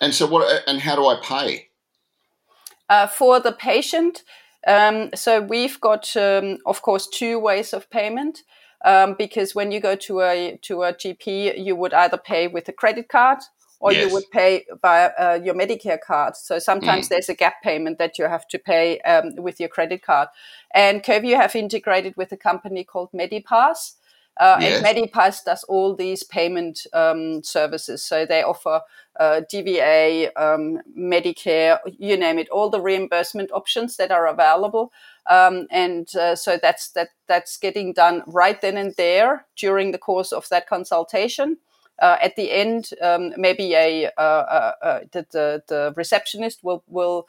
And 0.00 0.12
so, 0.12 0.26
what? 0.26 0.62
And 0.66 0.80
how 0.80 0.96
do 0.96 1.06
I 1.06 1.20
pay? 1.22 1.68
Uh, 2.88 3.06
for 3.06 3.40
the 3.40 3.52
patient, 3.52 4.22
um, 4.66 5.10
so 5.14 5.40
we've 5.40 5.80
got, 5.80 6.16
um, 6.16 6.58
of 6.66 6.82
course, 6.82 7.06
two 7.06 7.38
ways 7.38 7.72
of 7.72 7.88
payment. 7.90 8.42
Um, 8.84 9.14
because 9.18 9.54
when 9.54 9.72
you 9.72 9.80
go 9.80 9.96
to 9.96 10.20
a 10.20 10.58
to 10.62 10.82
a 10.82 10.92
GP, 10.92 11.64
you 11.64 11.74
would 11.74 11.94
either 11.94 12.18
pay 12.18 12.46
with 12.46 12.68
a 12.68 12.72
credit 12.72 13.08
card 13.08 13.38
or 13.80 13.92
yes. 13.92 14.06
you 14.06 14.12
would 14.12 14.24
pay 14.32 14.64
by 14.80 15.06
uh, 15.06 15.38
your 15.42 15.54
Medicare 15.54 16.00
card. 16.00 16.36
So 16.36 16.58
sometimes 16.58 17.06
mm. 17.06 17.08
there's 17.10 17.28
a 17.28 17.34
gap 17.34 17.62
payment 17.62 17.98
that 17.98 18.18
you 18.18 18.24
have 18.26 18.46
to 18.48 18.58
pay 18.58 19.00
um, 19.00 19.34
with 19.36 19.60
your 19.60 19.68
credit 19.68 20.02
card. 20.02 20.28
And 20.74 21.02
Coviu 21.02 21.36
have 21.36 21.54
integrated 21.54 22.14
with 22.16 22.32
a 22.32 22.36
company 22.36 22.84
called 22.84 23.10
Medipass. 23.12 23.94
Uh, 24.38 24.58
yes. 24.60 24.84
And 24.84 24.86
Medipass 24.86 25.44
does 25.44 25.64
all 25.64 25.94
these 25.94 26.22
payment 26.22 26.86
um, 26.92 27.42
services. 27.42 28.04
So 28.04 28.26
they 28.26 28.42
offer 28.42 28.82
uh, 29.18 29.40
DVA, 29.50 30.30
um, 30.36 30.80
Medicare, 30.96 31.78
you 31.98 32.16
name 32.16 32.38
it, 32.38 32.48
all 32.50 32.68
the 32.68 32.80
reimbursement 32.80 33.50
options 33.52 33.96
that 33.96 34.10
are 34.10 34.26
available. 34.26 34.92
Um, 35.28 35.66
and 35.70 36.14
uh, 36.14 36.36
so 36.36 36.58
that's 36.60 36.90
that 36.90 37.08
that's 37.26 37.56
getting 37.56 37.92
done 37.92 38.22
right 38.26 38.60
then 38.60 38.76
and 38.76 38.94
there 38.96 39.46
during 39.56 39.92
the 39.92 39.98
course 39.98 40.32
of 40.32 40.48
that 40.50 40.68
consultation. 40.68 41.58
Uh, 41.98 42.18
at 42.20 42.36
the 42.36 42.52
end, 42.52 42.90
um, 43.00 43.32
maybe 43.38 43.72
a 43.72 44.10
uh, 44.18 44.20
uh, 44.20 44.72
uh, 44.82 45.00
the, 45.12 45.26
the, 45.32 45.62
the 45.66 45.94
receptionist 45.96 46.62
will 46.62 46.84
will 46.88 47.26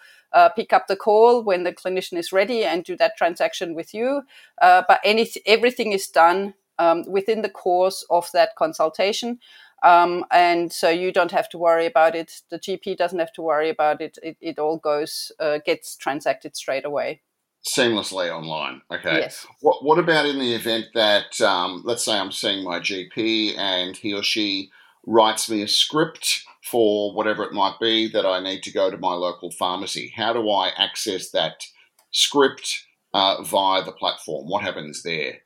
pick 0.56 0.74
up 0.74 0.88
the 0.88 0.96
call 0.96 1.42
when 1.42 1.64
the 1.64 1.72
clinician 1.72 2.18
is 2.18 2.34
ready 2.34 2.64
and 2.64 2.84
do 2.84 2.96
that 2.98 3.18
transaction 3.18 3.74
with 3.74 3.94
you. 3.94 4.24
but 4.60 5.00
any 5.06 5.28
everything 5.46 5.94
is 5.94 6.08
done 6.08 6.54
um, 6.80 7.04
within 7.08 7.42
the 7.42 7.50
course 7.50 8.06
of 8.10 8.30
that 8.34 8.56
consultation. 8.56 9.40
Um, 9.84 10.26
and 10.32 10.74
so 10.74 10.90
you 10.90 11.12
don't 11.12 11.32
have 11.32 11.50
to 11.50 11.58
worry 11.58 11.86
about 11.86 12.16
it. 12.16 12.42
The 12.50 12.60
GP 12.60 12.98
doesn't 12.98 13.20
have 13.20 13.34
to 13.34 13.42
worry 13.42 13.70
about 13.70 14.02
it. 14.02 14.18
It, 14.24 14.38
it 14.42 14.60
all 14.60 14.78
goes, 14.78 15.32
uh, 15.40 15.60
gets 15.66 15.96
transacted 15.96 16.56
straight 16.56 16.86
away. 16.86 17.22
Seamlessly 17.68 18.30
online. 18.30 18.82
Okay. 18.92 19.20
Yes. 19.20 19.46
What, 19.62 19.84
what 19.84 20.00
about 20.00 20.26
in 20.26 20.40
the 20.40 20.54
event 20.54 20.88
that, 20.96 21.40
um, 21.42 21.84
let's 21.86 22.06
say 22.06 22.18
I'm 22.18 22.32
seeing 22.32 22.64
my 22.64 22.80
GP 22.80 23.58
and 23.58 23.96
he 23.96 24.14
or 24.14 24.24
she 24.24 24.72
writes 25.06 25.50
me 25.50 25.62
a 25.62 25.68
script 25.68 26.44
for 26.64 27.14
whatever 27.14 27.44
it 27.44 27.54
might 27.54 27.80
be 27.80 28.10
that 28.10 28.26
I 28.26 28.40
need 28.40 28.62
to 28.64 28.74
go 28.74 28.92
to 28.92 28.98
my 28.98 29.14
local 29.14 29.52
pharmacy? 29.52 30.14
How 30.16 30.34
do 30.34 30.50
I 30.50 30.72
access 30.78 31.30
that 31.32 31.64
script 32.12 32.86
uh, 33.14 33.42
via 33.44 33.84
the 33.84 33.92
platform? 33.92 34.48
What 34.48 34.64
happens 34.64 35.04
there? 35.04 35.40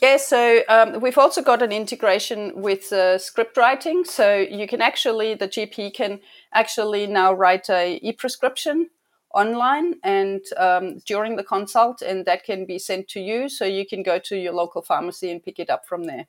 Yeah, 0.00 0.16
so 0.16 0.62
um, 0.68 1.00
we've 1.00 1.18
also 1.18 1.42
got 1.42 1.60
an 1.60 1.70
integration 1.70 2.52
with 2.54 2.92
uh, 2.92 3.18
script 3.18 3.56
writing. 3.56 4.04
So 4.04 4.36
you 4.36 4.66
can 4.66 4.80
actually, 4.80 5.34
the 5.34 5.48
GP 5.48 5.92
can 5.92 6.20
actually 6.54 7.06
now 7.06 7.32
write 7.32 7.68
a 7.68 7.98
e-prescription 8.02 8.88
online 9.34 9.94
and 10.02 10.40
um, 10.56 10.98
during 11.06 11.36
the 11.36 11.44
consult, 11.44 12.00
and 12.00 12.24
that 12.24 12.44
can 12.44 12.64
be 12.64 12.78
sent 12.78 13.08
to 13.08 13.20
you. 13.20 13.48
So 13.50 13.66
you 13.66 13.86
can 13.86 14.02
go 14.02 14.18
to 14.20 14.36
your 14.36 14.54
local 14.54 14.80
pharmacy 14.80 15.30
and 15.30 15.42
pick 15.42 15.58
it 15.58 15.68
up 15.68 15.86
from 15.86 16.04
there. 16.04 16.26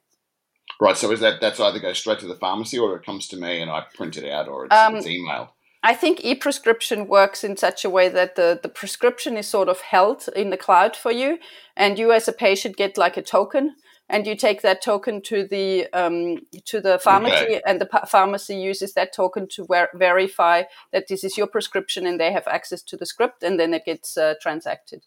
Right. 0.81 0.97
So 0.97 1.11
is 1.11 1.21
that 1.21 1.39
that's 1.39 1.59
either 1.59 1.79
go 1.79 1.93
straight 1.93 2.19
to 2.19 2.27
the 2.27 2.35
pharmacy 2.35 2.79
or 2.79 2.95
it 2.95 3.05
comes 3.05 3.27
to 3.29 3.37
me 3.37 3.61
and 3.61 3.71
I 3.71 3.85
print 3.93 4.17
it 4.17 4.29
out 4.29 4.47
or 4.47 4.65
it's, 4.65 4.75
um, 4.75 4.95
it's 4.95 5.07
emailed? 5.07 5.49
I 5.85 5.93
think 5.93 6.23
e-prescription 6.23 7.07
works 7.07 7.43
in 7.43 7.57
such 7.57 7.83
a 7.83 7.89
way 7.89 8.07
that 8.07 8.35
the, 8.35 8.57
the 8.63 8.69
prescription 8.69 9.35
is 9.35 9.47
sort 9.47 9.67
of 9.67 9.81
held 9.81 10.29
in 10.33 10.49
the 10.49 10.57
cloud 10.57 10.95
for 10.95 11.11
you, 11.11 11.39
and 11.75 11.99
you 11.99 12.13
as 12.13 12.27
a 12.29 12.33
patient 12.33 12.77
get 12.77 12.97
like 12.97 13.17
a 13.17 13.21
token, 13.21 13.75
and 14.07 14.25
you 14.25 14.35
take 14.37 14.61
that 14.61 14.81
token 14.81 15.21
to 15.23 15.45
the 15.45 15.87
um, 15.91 16.37
to 16.65 16.79
the 16.79 16.99
pharmacy, 16.99 17.35
okay. 17.35 17.61
and 17.67 17.81
the 17.81 17.85
p- 17.85 18.07
pharmacy 18.07 18.55
uses 18.55 18.93
that 18.93 19.13
token 19.13 19.45
to 19.49 19.65
ver- 19.65 19.89
verify 19.93 20.63
that 20.93 21.07
this 21.09 21.23
is 21.23 21.37
your 21.37 21.47
prescription, 21.47 22.05
and 22.05 22.17
they 22.17 22.31
have 22.31 22.47
access 22.47 22.81
to 22.83 22.95
the 22.95 23.05
script, 23.05 23.43
and 23.43 23.59
then 23.59 23.73
it 23.73 23.83
gets 23.83 24.17
uh, 24.17 24.35
transacted. 24.41 25.03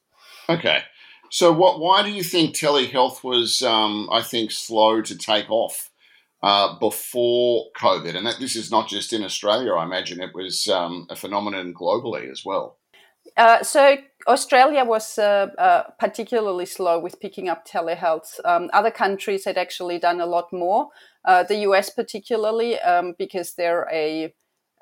Okay, 0.49 0.83
so 1.31 1.53
what? 1.53 1.81
Why 1.81 2.03
do 2.03 2.11
you 2.11 2.23
think 2.23 2.55
telehealth 2.55 3.25
was, 3.25 3.63
um, 3.63 4.11
I 4.13 4.21
think, 4.21 4.51
slow 4.51 5.01
to 5.01 5.17
take 5.17 5.51
off? 5.51 5.91
Uh, 6.47 6.79
before 6.79 7.67
COVID. 7.77 8.15
And 8.15 8.25
that, 8.25 8.39
this 8.39 8.55
is 8.55 8.71
not 8.71 8.89
just 8.89 9.13
in 9.13 9.25
Australia, 9.25 9.73
I 9.75 9.85
imagine 9.85 10.21
it 10.21 10.33
was 10.33 10.69
um, 10.69 11.09
a 11.11 11.17
phenomenon 11.17 11.75
globally 11.75 12.31
as 12.31 12.45
well. 12.45 12.79
Uh, 13.37 13.65
so 13.65 13.97
Australia 14.29 14.85
was 14.85 15.19
uh, 15.19 15.49
uh, 15.59 15.83
particularly 15.99 16.65
slow 16.65 17.01
with 17.01 17.19
picking 17.19 17.49
up 17.49 17.67
telehealth. 17.67 18.39
Um, 18.45 18.71
other 18.73 18.93
countries 18.93 19.45
had 19.45 19.59
actually 19.59 19.99
done 19.99 20.21
a 20.21 20.27
lot 20.27 20.53
more. 20.53 20.91
Uh, 21.25 21.43
the 21.43 21.57
US, 21.69 21.91
particularly, 21.91 22.79
um, 22.79 23.17
because 23.19 23.55
they're 23.55 23.89
a, 23.93 24.33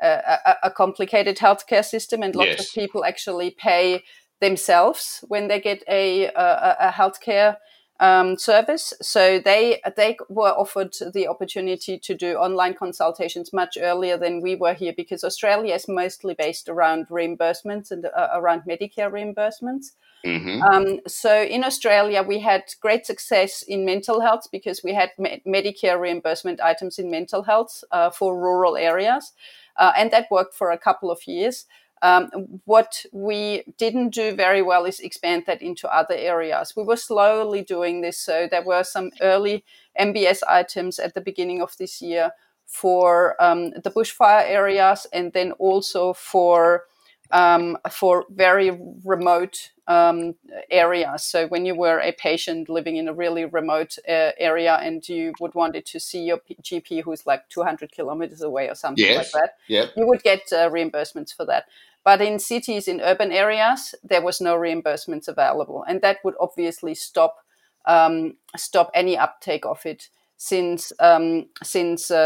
a, 0.02 0.56
a, 0.64 0.71
complicated 0.71 1.38
healthcare 1.38 1.85
system, 1.85 2.23
and 2.23 2.37
lots 2.37 2.50
yes. 2.50 2.68
of 2.68 2.75
people 2.75 3.06
actually 3.06 3.50
pay 3.50 4.02
themselves 4.42 5.25
when 5.28 5.49
they 5.49 5.61
get 5.61 5.83
a, 5.88 6.26
a, 6.26 6.76
a 6.80 6.92
healthcare 6.92 7.56
um, 8.00 8.36
service. 8.38 8.92
So 9.00 9.38
they 9.38 9.80
they 9.96 10.16
were 10.28 10.50
offered 10.50 10.94
the 11.12 11.28
opportunity 11.28 11.98
to 11.98 12.14
do 12.14 12.36
online 12.36 12.74
consultations 12.74 13.52
much 13.52 13.78
earlier 13.80 14.16
than 14.16 14.40
we 14.40 14.56
were 14.56 14.74
here 14.74 14.92
because 14.96 15.24
Australia 15.24 15.74
is 15.74 15.88
mostly 15.88 16.34
based 16.34 16.68
around 16.68 17.08
reimbursements 17.08 17.90
and 17.90 18.06
uh, 18.06 18.28
around 18.34 18.62
Medicare 18.68 19.10
reimbursements. 19.10 19.92
Mm-hmm. 20.24 20.62
Um, 20.62 21.00
so 21.06 21.42
in 21.42 21.64
Australia, 21.64 22.22
we 22.22 22.40
had 22.40 22.62
great 22.80 23.04
success 23.06 23.62
in 23.62 23.84
mental 23.84 24.20
health 24.20 24.48
because 24.50 24.82
we 24.82 24.94
had 24.94 25.10
me- 25.18 25.42
Medicare 25.46 26.00
reimbursement 26.00 26.60
items 26.60 26.98
in 26.98 27.10
mental 27.10 27.42
health 27.42 27.84
uh, 27.92 28.10
for 28.10 28.40
rural 28.40 28.76
areas, 28.76 29.32
uh, 29.76 29.92
and 29.96 30.10
that 30.10 30.30
worked 30.30 30.54
for 30.54 30.70
a 30.70 30.78
couple 30.78 31.10
of 31.10 31.20
years. 31.26 31.66
Um, 32.04 32.61
what 32.66 33.06
we 33.12 33.62
didn't 33.78 34.11
do 34.11 34.37
very 34.37 34.61
well 34.61 34.84
is 34.84 35.00
expand 35.00 35.44
that 35.46 35.62
into 35.62 35.88
other 35.88 36.14
areas. 36.14 36.75
We 36.76 36.84
were 36.84 36.99
slowly 36.99 37.62
doing 37.62 38.02
this. 38.02 38.18
So 38.18 38.46
there 38.50 38.62
were 38.62 38.84
some 38.84 39.11
early 39.23 39.64
MBS 39.99 40.42
items 40.46 40.99
at 40.99 41.14
the 41.14 41.23
beginning 41.23 41.62
of 41.62 41.75
this 41.78 42.02
year 42.02 42.32
for 42.66 43.42
um, 43.42 43.70
the 43.70 43.90
bushfire 43.90 44.46
areas 44.46 45.06
and 45.14 45.32
then 45.32 45.52
also 45.52 46.12
for 46.12 46.84
um, 47.30 47.78
for 47.90 48.26
very 48.30 48.78
remote 49.02 49.70
um, 49.87 50.34
areas. 50.70 51.25
So 51.25 51.46
when 51.46 51.64
you 51.64 51.75
were 51.75 52.00
a 52.00 52.12
patient 52.12 52.68
living 52.68 52.96
in 52.96 53.08
a 53.08 53.14
really 53.14 53.46
remote 53.46 53.96
uh, 54.06 54.32
area 54.38 54.75
and 54.75 55.06
you 55.08 55.32
would 55.40 55.54
wanted 55.54 55.87
to 55.87 55.99
see 55.99 56.25
your 56.25 56.40
GP 56.62 57.02
who's 57.02 57.26
like 57.26 57.49
200 57.49 57.92
kilometers 57.92 58.42
away 58.42 58.68
or 58.68 58.75
something 58.75 59.04
yes. 59.04 59.32
like 59.32 59.42
that, 59.42 59.54
yep. 59.68 59.92
you 59.96 60.06
would 60.06 60.23
get 60.23 60.42
uh, 60.52 60.68
reimbursements 60.70 61.34
for 61.34 61.46
that. 61.46 61.64
But 62.04 62.20
in 62.20 62.38
cities, 62.38 62.87
in 62.87 63.00
urban 63.00 63.32
areas, 63.32 63.94
there 64.04 64.20
was 64.23 64.40
no 64.40 64.56
reimbursements 64.56 65.26
available, 65.26 65.84
and 65.88 66.02
that 66.02 66.18
would 66.23 66.34
obviously 66.38 66.94
stop 66.94 67.38
um, 67.87 68.37
stop 68.56 68.90
any 68.94 69.16
uptake 69.16 69.64
of 69.66 69.84
it. 69.87 70.08
Since 70.37 70.92
um, 71.00 71.46
since 71.62 72.11
uh, 72.11 72.16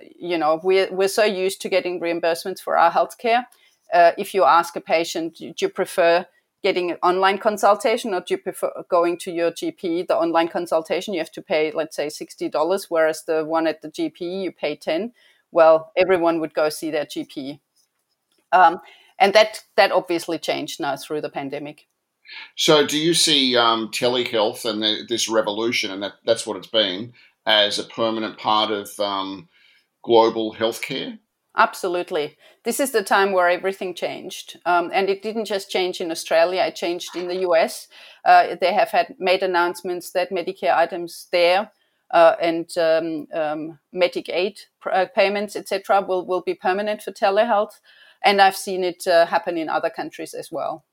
uh, 0.00 0.04
you 0.18 0.38
know 0.38 0.60
we're 0.64 0.92
we're 0.92 1.08
so 1.08 1.24
used 1.24 1.60
to 1.62 1.68
getting 1.68 2.00
reimbursements 2.00 2.60
for 2.60 2.76
our 2.76 2.90
healthcare. 2.90 3.44
Uh, 3.92 4.12
if 4.18 4.34
you 4.34 4.44
ask 4.44 4.74
a 4.76 4.80
patient, 4.80 5.36
do 5.36 5.54
you 5.58 5.68
prefer 5.68 6.26
getting 6.62 6.90
an 6.90 6.98
online 7.02 7.38
consultation 7.38 8.12
or 8.12 8.20
do 8.20 8.34
you 8.34 8.38
prefer 8.38 8.70
going 8.88 9.16
to 9.18 9.30
your 9.30 9.50
GP? 9.50 10.08
The 10.08 10.16
online 10.16 10.48
consultation 10.48 11.14
you 11.14 11.20
have 11.20 11.32
to 11.32 11.42
pay, 11.42 11.70
let's 11.70 11.94
say, 11.94 12.08
sixty 12.08 12.48
dollars, 12.48 12.86
whereas 12.88 13.22
the 13.24 13.44
one 13.44 13.68
at 13.68 13.82
the 13.82 13.88
GP 13.88 14.42
you 14.42 14.50
pay 14.50 14.74
ten. 14.74 15.12
Well, 15.52 15.92
everyone 15.96 16.40
would 16.40 16.54
go 16.54 16.70
see 16.70 16.90
their 16.90 17.06
GP. 17.06 17.60
Um, 18.50 18.80
and 19.18 19.32
that 19.34 19.64
that 19.76 19.92
obviously 19.92 20.38
changed 20.38 20.80
now 20.80 20.96
through 20.96 21.20
the 21.20 21.30
pandemic. 21.30 21.86
So, 22.56 22.86
do 22.86 22.98
you 22.98 23.14
see 23.14 23.56
um, 23.56 23.88
telehealth 23.88 24.64
and 24.64 24.82
the, 24.82 25.04
this 25.08 25.28
revolution, 25.28 25.90
and 25.90 26.02
that, 26.02 26.14
that's 26.26 26.46
what 26.46 26.58
it's 26.58 26.66
been, 26.66 27.14
as 27.46 27.78
a 27.78 27.84
permanent 27.84 28.38
part 28.38 28.70
of 28.70 28.90
um, 29.00 29.48
global 30.04 30.54
healthcare? 30.54 31.18
Absolutely. 31.56 32.36
This 32.64 32.78
is 32.78 32.92
the 32.92 33.02
time 33.02 33.32
where 33.32 33.48
everything 33.48 33.94
changed. 33.94 34.58
Um, 34.64 34.90
and 34.92 35.08
it 35.08 35.22
didn't 35.22 35.46
just 35.46 35.70
change 35.70 36.00
in 36.00 36.10
Australia, 36.10 36.62
it 36.62 36.76
changed 36.76 37.16
in 37.16 37.26
the 37.26 37.40
US. 37.48 37.88
Uh, 38.24 38.54
they 38.60 38.72
have 38.72 38.90
had 38.90 39.16
made 39.18 39.42
announcements 39.42 40.12
that 40.12 40.30
Medicare 40.30 40.76
items 40.76 41.26
there 41.32 41.72
uh, 42.12 42.36
and 42.40 42.76
um, 42.78 43.26
um, 43.34 43.78
Medicaid 43.94 44.60
uh, 44.90 45.06
payments, 45.14 45.56
etc., 45.56 46.00
will 46.00 46.26
will 46.26 46.42
be 46.42 46.54
permanent 46.54 47.02
for 47.02 47.12
telehealth. 47.12 47.80
And 48.24 48.40
I've 48.40 48.56
seen 48.56 48.84
it 48.84 49.06
uh, 49.06 49.26
happen 49.26 49.56
in 49.56 49.68
other 49.68 49.90
countries 49.90 50.34
as 50.34 50.50
well. 50.50 50.84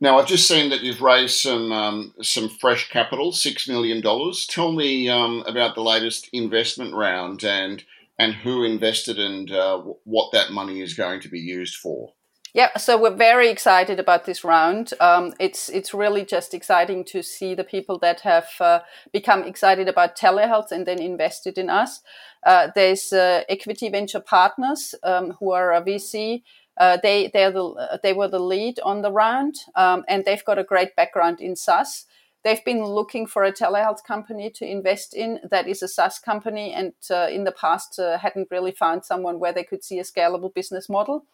Now, 0.00 0.18
I've 0.18 0.26
just 0.26 0.48
seen 0.48 0.70
that 0.70 0.82
you've 0.82 1.00
raised 1.00 1.38
some 1.38 1.70
um, 1.70 2.14
some 2.22 2.48
fresh 2.48 2.90
capital, 2.90 3.30
six 3.30 3.68
million 3.68 4.00
dollars. 4.00 4.46
Tell 4.46 4.72
me 4.72 5.08
um, 5.08 5.44
about 5.46 5.76
the 5.76 5.82
latest 5.82 6.28
investment 6.32 6.92
round 6.92 7.44
and 7.44 7.84
and 8.18 8.34
who 8.34 8.64
invested 8.64 9.18
and 9.18 9.50
uh, 9.52 9.78
what 10.04 10.32
that 10.32 10.50
money 10.50 10.80
is 10.80 10.94
going 10.94 11.20
to 11.20 11.28
be 11.28 11.38
used 11.38 11.76
for. 11.76 12.14
Yeah, 12.54 12.76
so 12.76 13.00
we're 13.00 13.16
very 13.16 13.48
excited 13.48 13.98
about 13.98 14.26
this 14.26 14.44
round. 14.44 14.92
Um, 15.00 15.32
it's 15.40 15.70
it's 15.70 15.94
really 15.94 16.22
just 16.24 16.52
exciting 16.52 17.02
to 17.06 17.22
see 17.22 17.54
the 17.54 17.64
people 17.64 17.98
that 18.00 18.20
have 18.20 18.48
uh, 18.60 18.80
become 19.10 19.44
excited 19.44 19.88
about 19.88 20.18
telehealth 20.18 20.70
and 20.70 20.86
then 20.86 21.00
invested 21.00 21.56
in 21.56 21.70
us. 21.70 22.00
Uh, 22.44 22.68
there's 22.74 23.10
uh, 23.10 23.44
Equity 23.48 23.88
Venture 23.88 24.20
Partners 24.20 24.94
um, 25.02 25.30
who 25.40 25.52
are 25.52 25.72
a 25.72 25.80
VC 25.80 26.42
uh, 26.78 26.96
they 27.02 27.30
they 27.32 27.50
the 27.50 27.98
they 28.02 28.12
were 28.12 28.28
the 28.28 28.38
lead 28.38 28.80
on 28.80 29.02
the 29.02 29.12
round, 29.12 29.56
um, 29.76 30.04
and 30.08 30.24
they've 30.24 30.44
got 30.44 30.58
a 30.58 30.64
great 30.64 30.96
background 30.96 31.40
in 31.40 31.54
SaaS. 31.54 32.06
They've 32.44 32.64
been 32.64 32.84
looking 32.84 33.26
for 33.26 33.44
a 33.44 33.52
telehealth 33.52 34.02
company 34.04 34.50
to 34.56 34.66
invest 34.66 35.14
in 35.14 35.38
that 35.50 35.68
is 35.68 35.82
a 35.82 35.88
SaaS 35.88 36.18
company, 36.18 36.72
and 36.72 36.92
uh, 37.10 37.28
in 37.30 37.44
the 37.44 37.52
past 37.52 37.98
uh, 37.98 38.18
hadn't 38.18 38.50
really 38.50 38.72
found 38.72 39.04
someone 39.04 39.38
where 39.38 39.52
they 39.52 39.64
could 39.64 39.84
see 39.84 39.98
a 39.98 40.02
scalable 40.02 40.52
business 40.52 40.88
model. 40.88 41.26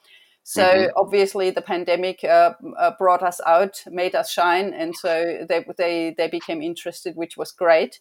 So 0.51 0.63
mm-hmm. 0.63 0.93
obviously, 0.97 1.51
the 1.51 1.61
pandemic 1.61 2.25
uh, 2.25 2.55
uh, 2.79 2.93
brought 2.99 3.23
us 3.23 3.39
out, 3.47 3.85
made 3.87 4.15
us 4.15 4.31
shine, 4.33 4.73
and 4.73 4.97
so 4.97 5.45
they 5.47 5.65
they 5.77 6.15
they 6.17 6.29
became 6.29 6.63
interested, 6.63 7.17
which 7.17 7.37
was 7.37 7.53
great 7.53 8.01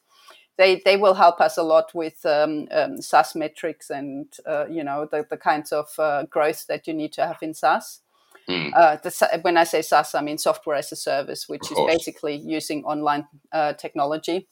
they 0.58 0.82
they 0.84 0.98
will 0.98 1.14
help 1.14 1.40
us 1.40 1.58
a 1.58 1.64
lot 1.64 1.94
with 1.94 2.26
um, 2.26 2.68
um, 2.72 3.02
SaaS 3.02 3.36
metrics 3.36 3.90
and 3.90 4.26
uh, 4.46 4.66
you 4.70 4.84
know 4.84 5.08
the, 5.10 5.26
the 5.30 5.38
kinds 5.38 5.72
of 5.72 5.88
uh, 6.00 6.24
growth 6.24 6.66
that 6.68 6.88
you 6.88 6.94
need 6.94 7.14
to 7.14 7.26
have 7.26 7.38
in 7.42 7.54
SaaS. 7.54 8.02
Mm. 8.50 8.72
Uh, 8.74 8.96
the, 9.04 9.40
when 9.42 9.58
I 9.58 9.66
say 9.66 9.82
SaaS, 9.82 10.16
I 10.16 10.22
mean 10.22 10.38
software 10.38 10.78
as 10.78 10.92
a 10.92 10.96
service, 10.96 11.48
which 11.48 11.72
is 11.72 11.78
basically 11.86 12.36
using 12.36 12.84
online 12.86 13.28
uh, 13.52 13.74
technology. 13.74 14.48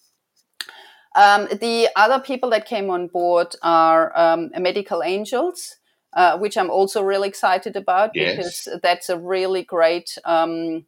Um, 1.15 1.47
the 1.61 1.87
other 1.95 2.19
people 2.19 2.49
that 2.49 2.65
came 2.65 2.89
on 2.89 3.07
board 3.07 3.55
are 3.63 4.11
um, 4.19 4.51
medical 4.59 5.01
angels, 5.01 5.77
uh, 6.15 6.38
which 6.38 6.57
I'm 6.57 6.69
also 6.69 7.01
really 7.01 7.27
excited 7.27 7.75
about 7.75 8.12
yes. 8.13 8.36
because 8.36 8.81
that's 8.81 9.10
a 9.10 9.17
really 9.17 9.63
great 9.63 10.17
um, 10.25 10.86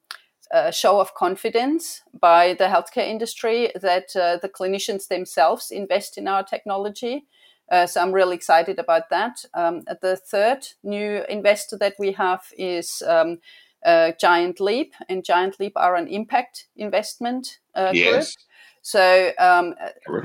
a 0.51 0.71
show 0.71 0.99
of 0.99 1.13
confidence 1.13 2.03
by 2.17 2.53
the 2.53 2.65
healthcare 2.65 3.07
industry 3.07 3.71
that 3.75 4.15
uh, 4.15 4.37
the 4.37 4.49
clinicians 4.49 5.07
themselves 5.07 5.71
invest 5.71 6.17
in 6.17 6.27
our 6.27 6.43
technology. 6.43 7.25
Uh, 7.69 7.85
so 7.85 8.01
I'm 8.01 8.13
really 8.13 8.35
excited 8.35 8.79
about 8.79 9.09
that. 9.09 9.43
Um, 9.53 9.83
the 10.01 10.15
third 10.15 10.65
new 10.83 11.23
investor 11.27 11.77
that 11.79 11.95
we 11.99 12.13
have 12.13 12.43
is 12.57 13.03
um, 13.05 13.39
uh, 13.85 14.13
Giant 14.19 14.61
Leap, 14.61 14.93
and 15.09 15.23
Giant 15.23 15.59
Leap 15.59 15.73
are 15.75 15.95
an 15.95 16.07
impact 16.07 16.67
investment 16.77 17.59
uh, 17.75 17.91
yes. 17.93 18.13
group. 18.13 18.45
So 18.81 19.31
um, 19.37 19.75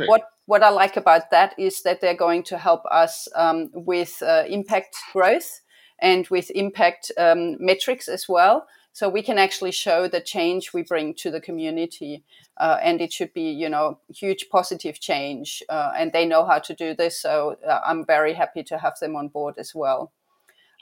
what 0.07 0.23
what 0.47 0.63
I 0.63 0.71
like 0.71 0.97
about 0.97 1.31
that 1.31 1.55
is 1.59 1.83
that 1.83 2.01
they're 2.01 2.17
going 2.17 2.43
to 2.45 2.59
help 2.59 2.85
us 2.91 3.29
um, 3.35 3.71
with 3.73 4.23
uh, 4.23 4.45
impact 4.49 4.97
growth 5.13 5.61
and 6.01 6.27
with 6.29 6.51
impact 6.51 7.13
um, 7.17 7.57
metrics 7.61 8.09
as 8.09 8.29
well. 8.29 8.67
So 8.95 9.09
we 9.09 9.23
can 9.23 9.39
actually 9.39 9.71
show 9.73 10.07
the 10.07 10.21
change 10.21 10.73
we 10.73 10.83
bring 10.83 11.15
to 11.15 11.31
the 11.31 11.41
community 11.41 12.25
uh, 12.59 12.79
and 12.83 13.01
it 13.01 13.13
should 13.13 13.33
be 13.33 13.51
you 13.51 13.69
know 13.69 13.99
huge 14.15 14.49
positive 14.51 15.01
change 15.01 15.63
uh, 15.71 15.93
and 15.97 16.13
they 16.13 16.27
know 16.27 16.45
how 16.45 16.59
to 16.59 16.75
do 16.75 16.95
this 16.95 17.19
so 17.19 17.57
uh, 17.67 17.81
i'm 17.87 18.05
very 18.05 18.35
happy 18.35 18.63
to 18.63 18.77
have 18.77 18.99
them 19.01 19.17
on 19.17 19.29
board 19.29 19.55
as 19.59 19.75
well. 19.75 20.13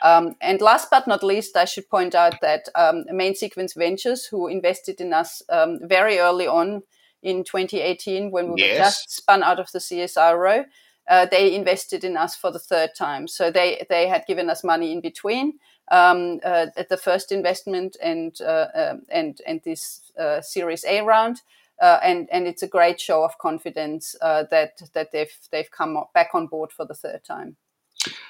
Um, 0.02 0.34
and 0.40 0.62
last 0.62 0.88
but 0.90 1.06
not 1.06 1.22
least, 1.22 1.56
I 1.56 1.66
should 1.66 1.90
point 1.90 2.14
out 2.14 2.40
that 2.40 2.70
um, 2.74 3.04
Main 3.12 3.34
Sequence 3.34 3.74
Ventures, 3.74 4.24
who 4.24 4.48
invested 4.48 4.98
in 4.98 5.12
us 5.12 5.42
um, 5.50 5.78
very 5.82 6.18
early 6.18 6.46
on 6.46 6.82
in 7.22 7.44
2018 7.44 8.30
when 8.30 8.52
we 8.52 8.62
yes. 8.62 8.72
were 8.72 8.84
just 8.84 9.10
spun 9.10 9.42
out 9.42 9.60
of 9.60 9.70
the 9.72 9.78
CSIRO, 9.78 10.64
uh, 11.08 11.26
they 11.26 11.54
invested 11.54 12.04
in 12.04 12.16
us 12.16 12.36
for 12.36 12.50
the 12.50 12.58
third 12.58 12.90
time. 12.96 13.26
So 13.26 13.50
they, 13.50 13.84
they 13.88 14.06
had 14.08 14.24
given 14.26 14.48
us 14.48 14.62
money 14.62 14.92
in 14.92 15.00
between 15.00 15.58
um, 15.90 16.40
uh, 16.44 16.66
at 16.76 16.88
the 16.88 16.96
first 16.96 17.32
investment 17.32 17.96
and 18.02 18.40
uh, 18.40 18.66
um, 18.74 19.02
and 19.08 19.40
and 19.46 19.60
this 19.64 20.12
uh, 20.18 20.40
Series 20.40 20.84
A 20.84 21.02
round. 21.02 21.42
Uh, 21.80 21.98
and 22.02 22.28
and 22.30 22.46
it's 22.46 22.62
a 22.62 22.68
great 22.68 23.00
show 23.00 23.24
of 23.24 23.38
confidence 23.38 24.14
uh, 24.20 24.44
that 24.50 24.80
that 24.92 25.12
they've 25.12 25.32
they've 25.50 25.70
come 25.70 25.98
back 26.14 26.30
on 26.34 26.46
board 26.46 26.70
for 26.72 26.84
the 26.84 26.94
third 26.94 27.24
time. 27.24 27.56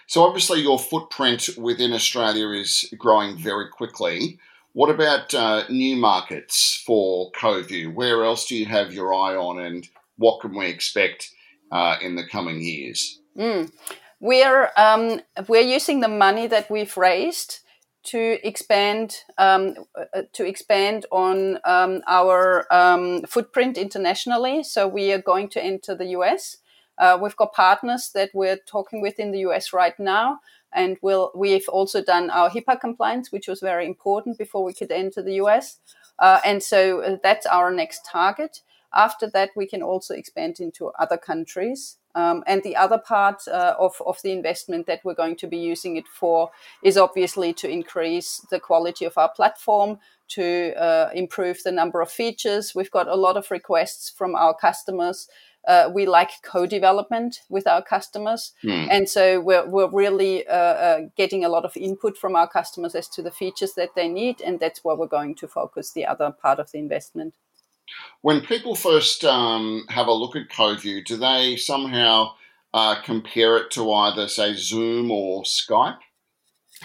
So 0.06 0.24
obviously, 0.24 0.60
your 0.60 0.78
footprint 0.78 1.50
within 1.58 1.92
Australia 1.92 2.48
is 2.50 2.92
growing 2.96 3.36
very 3.36 3.68
quickly. 3.68 4.38
What 4.72 4.90
about 4.90 5.34
uh, 5.34 5.64
new 5.68 5.96
markets 5.96 6.82
for 6.86 7.30
Coviu? 7.32 7.92
Where 7.92 8.24
else 8.24 8.46
do 8.46 8.56
you 8.56 8.66
have 8.66 8.92
your 8.92 9.12
eye 9.12 9.34
on, 9.34 9.60
and 9.60 9.88
what 10.16 10.40
can 10.40 10.56
we 10.56 10.66
expect 10.66 11.30
in 12.00 12.16
the 12.16 12.26
coming 12.30 12.60
years? 12.62 13.20
Mm 13.36 13.70
we're 14.20 14.70
um, 14.76 15.20
we're 15.48 15.62
using 15.62 16.00
the 16.00 16.08
money 16.08 16.46
that 16.46 16.70
we've 16.70 16.96
raised 16.96 17.60
to 18.02 18.38
expand 18.46 19.16
um, 19.38 19.74
uh, 19.98 20.22
to 20.32 20.46
expand 20.46 21.06
on 21.10 21.58
um, 21.64 22.02
our 22.06 22.66
um, 22.72 23.22
footprint 23.22 23.76
internationally. 23.76 24.62
So 24.62 24.86
we 24.86 25.12
are 25.12 25.20
going 25.20 25.48
to 25.50 25.62
enter 25.62 25.94
the 25.94 26.06
US. 26.18 26.58
Uh, 27.00 27.18
we've 27.20 27.36
got 27.36 27.54
partners 27.54 28.10
that 28.14 28.30
we're 28.34 28.58
talking 28.66 29.00
with 29.00 29.18
in 29.18 29.32
the 29.32 29.40
US 29.40 29.72
right 29.72 29.98
now, 29.98 30.38
and 30.72 30.98
we'll, 31.00 31.32
we've 31.34 31.68
also 31.68 32.04
done 32.04 32.28
our 32.30 32.50
HIPAA 32.50 32.78
compliance, 32.78 33.32
which 33.32 33.48
was 33.48 33.60
very 33.60 33.86
important 33.86 34.38
before 34.38 34.62
we 34.62 34.74
could 34.74 34.92
enter 34.92 35.22
the 35.22 35.34
US. 35.34 35.78
Uh, 36.18 36.40
and 36.44 36.62
so 36.62 37.00
uh, 37.00 37.16
that's 37.22 37.46
our 37.46 37.72
next 37.72 38.04
target. 38.04 38.60
After 38.94 39.30
that, 39.30 39.50
we 39.56 39.66
can 39.66 39.82
also 39.82 40.14
expand 40.14 40.60
into 40.60 40.88
other 40.98 41.16
countries. 41.16 41.96
Um, 42.14 42.42
and 42.46 42.62
the 42.62 42.76
other 42.76 42.98
part 42.98 43.46
uh, 43.46 43.74
of, 43.78 44.02
of 44.04 44.18
the 44.22 44.32
investment 44.32 44.86
that 44.86 45.00
we're 45.04 45.14
going 45.14 45.36
to 45.36 45.46
be 45.46 45.58
using 45.58 45.96
it 45.96 46.08
for 46.08 46.50
is 46.82 46.98
obviously 46.98 47.52
to 47.54 47.68
increase 47.68 48.44
the 48.50 48.58
quality 48.58 49.04
of 49.04 49.16
our 49.16 49.28
platform, 49.30 49.98
to 50.28 50.74
uh, 50.76 51.10
improve 51.14 51.62
the 51.62 51.72
number 51.72 52.00
of 52.00 52.10
features. 52.10 52.74
We've 52.74 52.90
got 52.90 53.08
a 53.08 53.14
lot 53.14 53.36
of 53.36 53.50
requests 53.50 54.10
from 54.10 54.34
our 54.34 54.54
customers. 54.54 55.28
Uh, 55.66 55.90
we 55.92 56.06
like 56.06 56.30
co-development 56.42 57.40
with 57.48 57.66
our 57.66 57.82
customers, 57.82 58.52
mm. 58.64 58.88
and 58.90 59.08
so 59.08 59.40
we're 59.40 59.68
we're 59.68 59.90
really 59.90 60.46
uh, 60.46 60.52
uh, 60.52 61.00
getting 61.16 61.44
a 61.44 61.48
lot 61.48 61.64
of 61.64 61.76
input 61.76 62.16
from 62.16 62.34
our 62.34 62.48
customers 62.48 62.94
as 62.94 63.08
to 63.08 63.22
the 63.22 63.30
features 63.30 63.74
that 63.74 63.94
they 63.94 64.08
need, 64.08 64.40
and 64.40 64.58
that's 64.58 64.82
where 64.82 64.96
we're 64.96 65.06
going 65.06 65.34
to 65.34 65.46
focus 65.46 65.92
the 65.92 66.06
other 66.06 66.30
part 66.30 66.58
of 66.58 66.70
the 66.72 66.78
investment. 66.78 67.34
When 68.22 68.40
people 68.40 68.74
first 68.74 69.24
um, 69.24 69.84
have 69.88 70.06
a 70.06 70.12
look 70.12 70.36
at 70.36 70.48
Coviu, 70.48 71.04
do 71.04 71.16
they 71.16 71.56
somehow 71.56 72.34
uh, 72.72 73.00
compare 73.02 73.56
it 73.56 73.70
to 73.72 73.92
either, 73.92 74.28
say, 74.28 74.54
Zoom 74.54 75.10
or 75.10 75.42
Skype? 75.42 75.98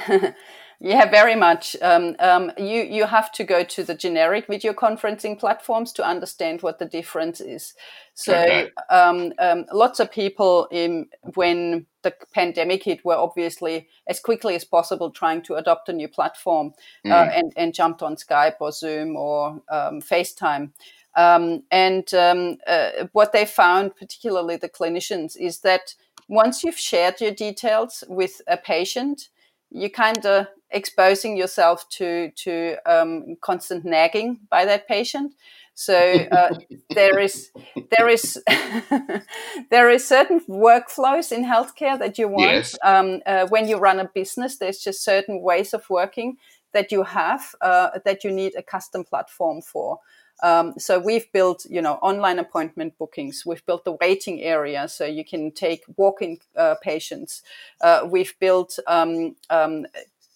Yeah, 0.79 1.09
very 1.09 1.35
much. 1.35 1.75
Um, 1.81 2.15
um, 2.19 2.51
you 2.57 2.81
you 2.81 3.05
have 3.05 3.31
to 3.33 3.43
go 3.43 3.63
to 3.63 3.83
the 3.83 3.95
generic 3.95 4.47
video 4.47 4.73
conferencing 4.73 5.39
platforms 5.39 5.93
to 5.93 6.05
understand 6.05 6.61
what 6.61 6.79
the 6.79 6.85
difference 6.85 7.39
is. 7.39 7.73
So, 8.13 8.33
okay. 8.33 8.69
um, 8.89 9.33
um 9.39 9.65
lots 9.71 9.99
of 9.99 10.11
people, 10.11 10.67
in, 10.71 11.07
when 11.35 11.85
the 12.01 12.13
pandemic 12.33 12.83
hit, 12.83 13.05
were 13.05 13.15
obviously 13.15 13.87
as 14.07 14.19
quickly 14.19 14.55
as 14.55 14.65
possible 14.65 15.11
trying 15.11 15.41
to 15.43 15.55
adopt 15.55 15.89
a 15.89 15.93
new 15.93 16.09
platform 16.09 16.73
uh, 17.05 17.09
mm. 17.09 17.11
uh, 17.11 17.31
and 17.33 17.53
and 17.55 17.73
jumped 17.73 18.03
on 18.03 18.15
Skype 18.15 18.55
or 18.59 18.71
Zoom 18.71 19.15
or 19.15 19.61
um, 19.69 20.01
FaceTime. 20.01 20.71
Um, 21.15 21.63
and 21.71 22.13
uh, 22.13 23.07
what 23.13 23.31
they 23.31 23.45
found, 23.45 23.95
particularly 23.95 24.57
the 24.57 24.67
clinicians, 24.67 25.37
is 25.37 25.59
that 25.59 25.95
once 26.27 26.63
you've 26.63 26.77
shared 26.77 27.21
your 27.21 27.31
details 27.31 28.03
with 28.09 28.41
a 28.47 28.57
patient, 28.57 29.29
you 29.69 29.89
kind 29.89 30.25
of 30.25 30.47
exposing 30.75 31.37
yourself 31.37 31.89
to 31.89 32.29
to 32.31 32.75
um, 32.85 33.37
constant 33.41 33.85
nagging 33.85 34.39
by 34.49 34.65
that 34.65 34.87
patient. 34.87 35.33
So 35.73 35.95
uh, 36.31 36.51
there 36.93 37.19
is 37.19 37.51
there 37.97 38.07
is 38.07 38.41
there 39.71 39.89
is 39.89 40.07
certain 40.07 40.41
workflows 40.47 41.31
in 41.31 41.43
healthcare 41.43 41.97
that 41.97 42.17
you 42.17 42.27
want 42.27 42.51
yes. 42.51 42.77
um, 42.83 43.21
uh, 43.25 43.47
when 43.47 43.67
you 43.67 43.77
run 43.77 43.99
a 43.99 44.05
business. 44.05 44.57
There's 44.57 44.79
just 44.79 45.03
certain 45.03 45.41
ways 45.41 45.73
of 45.73 45.89
working 45.89 46.37
that 46.73 46.91
you 46.91 47.03
have 47.03 47.55
uh, 47.61 47.99
that 48.05 48.23
you 48.23 48.31
need 48.31 48.53
a 48.55 48.63
custom 48.63 49.03
platform 49.03 49.61
for. 49.61 49.99
Um, 50.43 50.73
so 50.77 50.99
we've 50.99 51.31
built, 51.31 51.65
you 51.69 51.81
know, 51.81 51.93
online 52.01 52.39
appointment 52.39 52.97
bookings. 52.97 53.45
We've 53.45 53.65
built 53.65 53.85
the 53.85 53.93
waiting 53.93 54.41
area 54.41 54.87
so 54.87 55.05
you 55.05 55.23
can 55.23 55.51
take 55.51 55.83
walk-in 55.95 56.39
uh, 56.57 56.75
patients. 56.81 57.41
Uh, 57.81 58.05
we've 58.05 58.37
built 58.39 58.77
um, 58.87 59.35
um, 59.49 59.85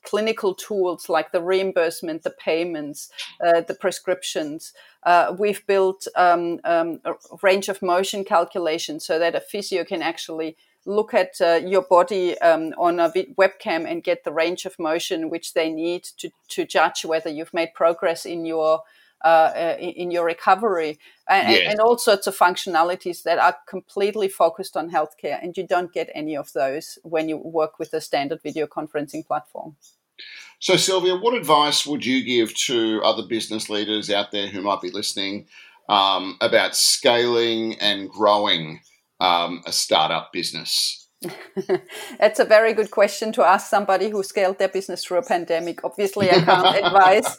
clinical 0.10 0.56
tools 0.56 1.08
like 1.10 1.32
the 1.32 1.42
reimbursement, 1.42 2.24
the 2.24 2.32
payments, 2.32 3.12
uh, 3.46 3.62
the 3.62 3.76
prescriptions. 3.76 4.74
Uh, 5.04 5.36
we've 5.38 5.66
built 5.68 6.08
um, 6.16 6.60
um, 6.64 7.00
a 7.06 7.14
range 7.44 7.70
of 7.70 7.82
motion 7.82 8.24
calculations 8.24 9.06
so 9.06 9.20
that 9.20 9.36
a 9.36 9.40
physio 9.40 9.84
can 9.84 10.02
actually 10.02 10.58
look 10.86 11.14
at 11.14 11.40
uh, 11.42 11.60
your 11.64 11.84
body 11.84 12.38
um, 12.40 12.74
on 12.78 13.00
a 13.00 13.10
webcam 13.38 13.90
and 13.90 14.04
get 14.04 14.24
the 14.24 14.32
range 14.32 14.66
of 14.66 14.80
motion 14.80 15.30
which 15.30 15.54
they 15.54 15.70
need 15.70 16.04
to, 16.18 16.30
to 16.48 16.66
judge 16.66 17.06
whether 17.06 17.30
you've 17.30 17.54
made 17.54 17.74
progress 17.74 18.26
in 18.26 18.46
your 18.46 18.82
uh, 19.26 19.52
uh 19.54 19.76
in 19.80 20.12
your 20.12 20.26
recovery 20.26 20.98
and, 21.28 21.52
yes. 21.52 21.72
and, 21.72 21.82
all 21.82 21.98
sorts 21.98 22.26
of 22.26 22.38
functionalities 22.38 23.24
that 23.24 23.38
are 23.38 23.58
completely 23.68 24.30
focused 24.30 24.78
on 24.78 24.90
healthcare 24.90 25.38
and 25.44 25.58
you 25.58 25.68
don't 25.68 25.92
get 25.92 26.10
any 26.16 26.38
of 26.38 26.54
those 26.54 26.98
when 27.04 27.28
you 27.28 27.36
work 27.36 27.78
with 27.80 27.94
a 27.94 28.00
standard 28.00 28.42
video 28.42 28.66
conferencing 28.66 29.26
platform 29.28 29.76
so 30.60 30.76
silvia 30.76 31.16
what 31.16 31.34
advice 31.34 31.86
would 31.86 32.06
you 32.06 32.24
give 32.24 32.54
to 32.56 33.02
other 33.04 33.24
business 33.24 33.70
leaders 33.70 34.10
out 34.10 34.32
there 34.32 34.48
who 34.48 34.62
might 34.62 34.82
be 34.82 34.92
listening 34.92 35.48
um, 35.90 36.38
about 36.40 36.76
scaling 36.76 37.78
and 37.80 38.10
growing 38.10 38.80
um, 39.20 39.62
a 39.66 39.72
startup 39.72 40.32
business? 40.32 41.08
That's 42.20 42.40
a 42.40 42.46
very 42.46 42.74
good 42.74 42.92
question 42.92 43.34
to 43.34 43.44
ask 43.44 43.70
somebody 43.70 44.10
who 44.10 44.24
scaled 44.24 44.58
their 44.58 44.70
business 44.70 45.04
through 45.04 45.18
a 45.18 45.26
pandemic. 45.26 45.84
Obviously, 45.84 46.32
I 46.32 46.40
can't 46.40 46.78
advise 46.86 47.38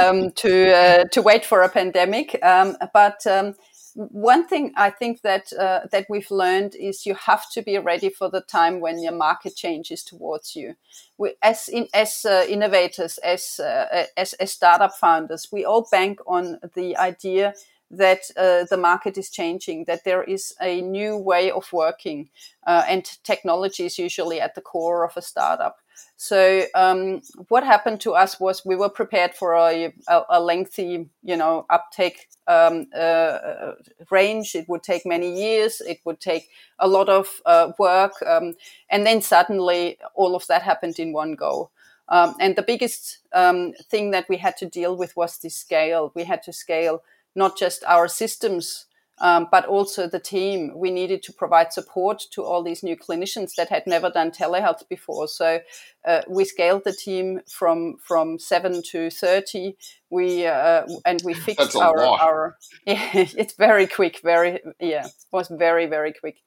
um, 0.00 0.32
to 0.32 0.74
uh, 0.74 1.04
to 1.12 1.22
wait 1.22 1.44
for 1.44 1.62
a 1.62 1.68
pandemic, 1.68 2.42
um, 2.44 2.76
but 2.92 3.24
um, 3.28 3.54
one 3.94 4.46
thing 4.46 4.72
I 4.76 4.90
think 4.90 5.22
that 5.22 5.52
uh, 5.52 5.80
that 5.90 6.06
we've 6.08 6.30
learned 6.30 6.74
is 6.74 7.06
you 7.06 7.14
have 7.14 7.50
to 7.50 7.62
be 7.62 7.78
ready 7.78 8.10
for 8.10 8.30
the 8.30 8.40
time 8.40 8.80
when 8.80 9.02
your 9.02 9.12
market 9.12 9.56
changes 9.56 10.02
towards 10.04 10.54
you. 10.54 10.76
We, 11.18 11.34
as 11.42 11.68
in, 11.68 11.88
as 11.92 12.24
uh, 12.24 12.44
innovators, 12.48 13.18
as, 13.18 13.60
uh, 13.60 14.06
as 14.16 14.32
as 14.34 14.52
startup 14.52 14.96
founders, 14.96 15.48
we 15.50 15.64
all 15.64 15.86
bank 15.90 16.20
on 16.26 16.60
the 16.74 16.96
idea 16.96 17.54
that 17.90 18.30
uh, 18.36 18.64
the 18.70 18.76
market 18.76 19.18
is 19.18 19.30
changing, 19.30 19.84
that 19.84 20.04
there 20.04 20.22
is 20.22 20.54
a 20.60 20.80
new 20.80 21.16
way 21.16 21.50
of 21.50 21.72
working, 21.72 22.28
uh, 22.66 22.84
and 22.88 23.04
technology 23.24 23.84
is 23.84 23.98
usually 23.98 24.40
at 24.40 24.54
the 24.54 24.60
core 24.60 25.04
of 25.04 25.16
a 25.16 25.22
startup. 25.22 25.78
So 26.16 26.64
um, 26.74 27.22
what 27.48 27.64
happened 27.64 28.00
to 28.02 28.12
us 28.12 28.38
was 28.38 28.64
we 28.64 28.76
were 28.76 28.88
prepared 28.88 29.34
for 29.34 29.54
a, 29.54 29.92
a, 30.08 30.22
a 30.28 30.40
lengthy, 30.40 31.08
you 31.22 31.36
know, 31.36 31.66
uptake 31.68 32.28
um, 32.46 32.86
uh, 32.96 33.72
range. 34.10 34.54
It 34.54 34.68
would 34.68 34.82
take 34.82 35.04
many 35.04 35.34
years. 35.34 35.80
It 35.80 36.00
would 36.04 36.20
take 36.20 36.48
a 36.78 36.88
lot 36.88 37.08
of 37.08 37.40
uh, 37.46 37.72
work, 37.78 38.12
um, 38.26 38.54
and 38.88 39.06
then 39.06 39.22
suddenly 39.22 39.98
all 40.14 40.34
of 40.34 40.46
that 40.46 40.62
happened 40.62 40.98
in 40.98 41.12
one 41.12 41.34
go. 41.34 41.70
Um, 42.08 42.34
and 42.40 42.56
the 42.56 42.62
biggest 42.62 43.18
um, 43.32 43.72
thing 43.88 44.10
that 44.10 44.28
we 44.28 44.36
had 44.36 44.56
to 44.58 44.66
deal 44.66 44.96
with 44.96 45.16
was 45.16 45.38
the 45.38 45.48
scale. 45.48 46.12
We 46.14 46.24
had 46.24 46.42
to 46.42 46.52
scale 46.52 47.02
not 47.34 47.58
just 47.58 47.84
our 47.84 48.08
systems, 48.08 48.86
um, 49.20 49.48
but 49.50 49.66
also 49.66 50.06
the 50.08 50.18
team. 50.18 50.72
We 50.74 50.90
needed 50.90 51.22
to 51.24 51.32
provide 51.32 51.72
support 51.72 52.22
to 52.32 52.42
all 52.42 52.62
these 52.62 52.82
new 52.82 52.96
clinicians 52.96 53.54
that 53.56 53.68
had 53.68 53.86
never 53.86 54.10
done 54.10 54.30
telehealth 54.30 54.88
before. 54.88 55.28
So 55.28 55.60
uh, 56.06 56.22
we 56.28 56.44
scaled 56.44 56.84
the 56.84 56.92
team 56.92 57.40
from 57.46 57.96
from 58.02 58.38
seven 58.38 58.82
to 58.90 59.10
thirty. 59.10 59.76
We 60.08 60.46
uh, 60.46 60.86
and 61.04 61.20
we 61.24 61.34
fixed 61.34 61.76
our 61.76 61.96
lot. 61.98 62.20
our. 62.20 62.56
Yeah, 62.86 63.10
it's 63.14 63.54
very 63.54 63.86
quick. 63.86 64.20
Very 64.22 64.60
yeah, 64.80 65.06
it 65.06 65.12
was 65.30 65.48
very 65.48 65.86
very 65.86 66.12
quick. 66.12 66.38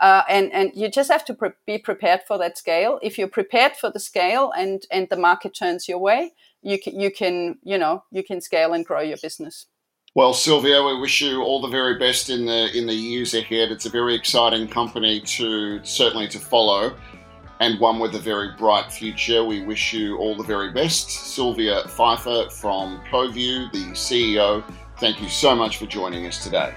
Uh, 0.00 0.22
and 0.28 0.52
and 0.52 0.70
you 0.74 0.90
just 0.90 1.10
have 1.10 1.24
to 1.24 1.34
pre- 1.34 1.50
be 1.66 1.78
prepared 1.78 2.20
for 2.28 2.36
that 2.36 2.58
scale. 2.58 2.98
If 3.02 3.16
you're 3.16 3.28
prepared 3.28 3.72
for 3.80 3.90
the 3.90 4.00
scale 4.00 4.52
and 4.56 4.82
and 4.90 5.08
the 5.08 5.16
market 5.16 5.54
turns 5.54 5.88
your 5.88 5.98
way, 5.98 6.32
you 6.62 6.78
can, 6.78 7.00
you 7.00 7.10
can 7.10 7.58
you 7.62 7.78
know 7.78 8.04
you 8.10 8.22
can 8.22 8.42
scale 8.42 8.74
and 8.74 8.84
grow 8.84 9.00
your 9.00 9.18
business. 9.22 9.66
Well, 10.16 10.32
Silvia, 10.32 10.80
we 10.80 10.96
wish 11.00 11.20
you 11.20 11.42
all 11.42 11.60
the 11.60 11.66
very 11.66 11.98
best 11.98 12.30
in 12.30 12.46
the 12.46 12.70
in 12.72 12.86
the 12.86 12.94
years 12.94 13.34
ahead. 13.34 13.72
It's 13.72 13.86
a 13.86 13.90
very 13.90 14.14
exciting 14.14 14.68
company 14.68 15.20
to 15.20 15.84
certainly 15.84 16.28
to 16.28 16.38
follow, 16.38 16.96
and 17.58 17.80
one 17.80 17.98
with 17.98 18.14
a 18.14 18.20
very 18.20 18.52
bright 18.56 18.92
future. 18.92 19.44
We 19.44 19.64
wish 19.64 19.92
you 19.92 20.16
all 20.18 20.36
the 20.36 20.44
very 20.44 20.70
best, 20.70 21.10
Silvia 21.10 21.82
Pfeiffer 21.88 22.48
from 22.50 23.02
Coviu, 23.10 23.72
the 23.72 23.86
CEO. 23.90 24.62
Thank 25.00 25.20
you 25.20 25.28
so 25.28 25.56
much 25.56 25.78
for 25.78 25.86
joining 25.86 26.26
us 26.28 26.44
today. 26.44 26.72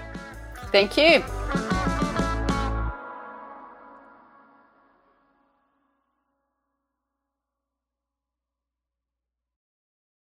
Thank 0.72 0.96
you. 0.96 1.22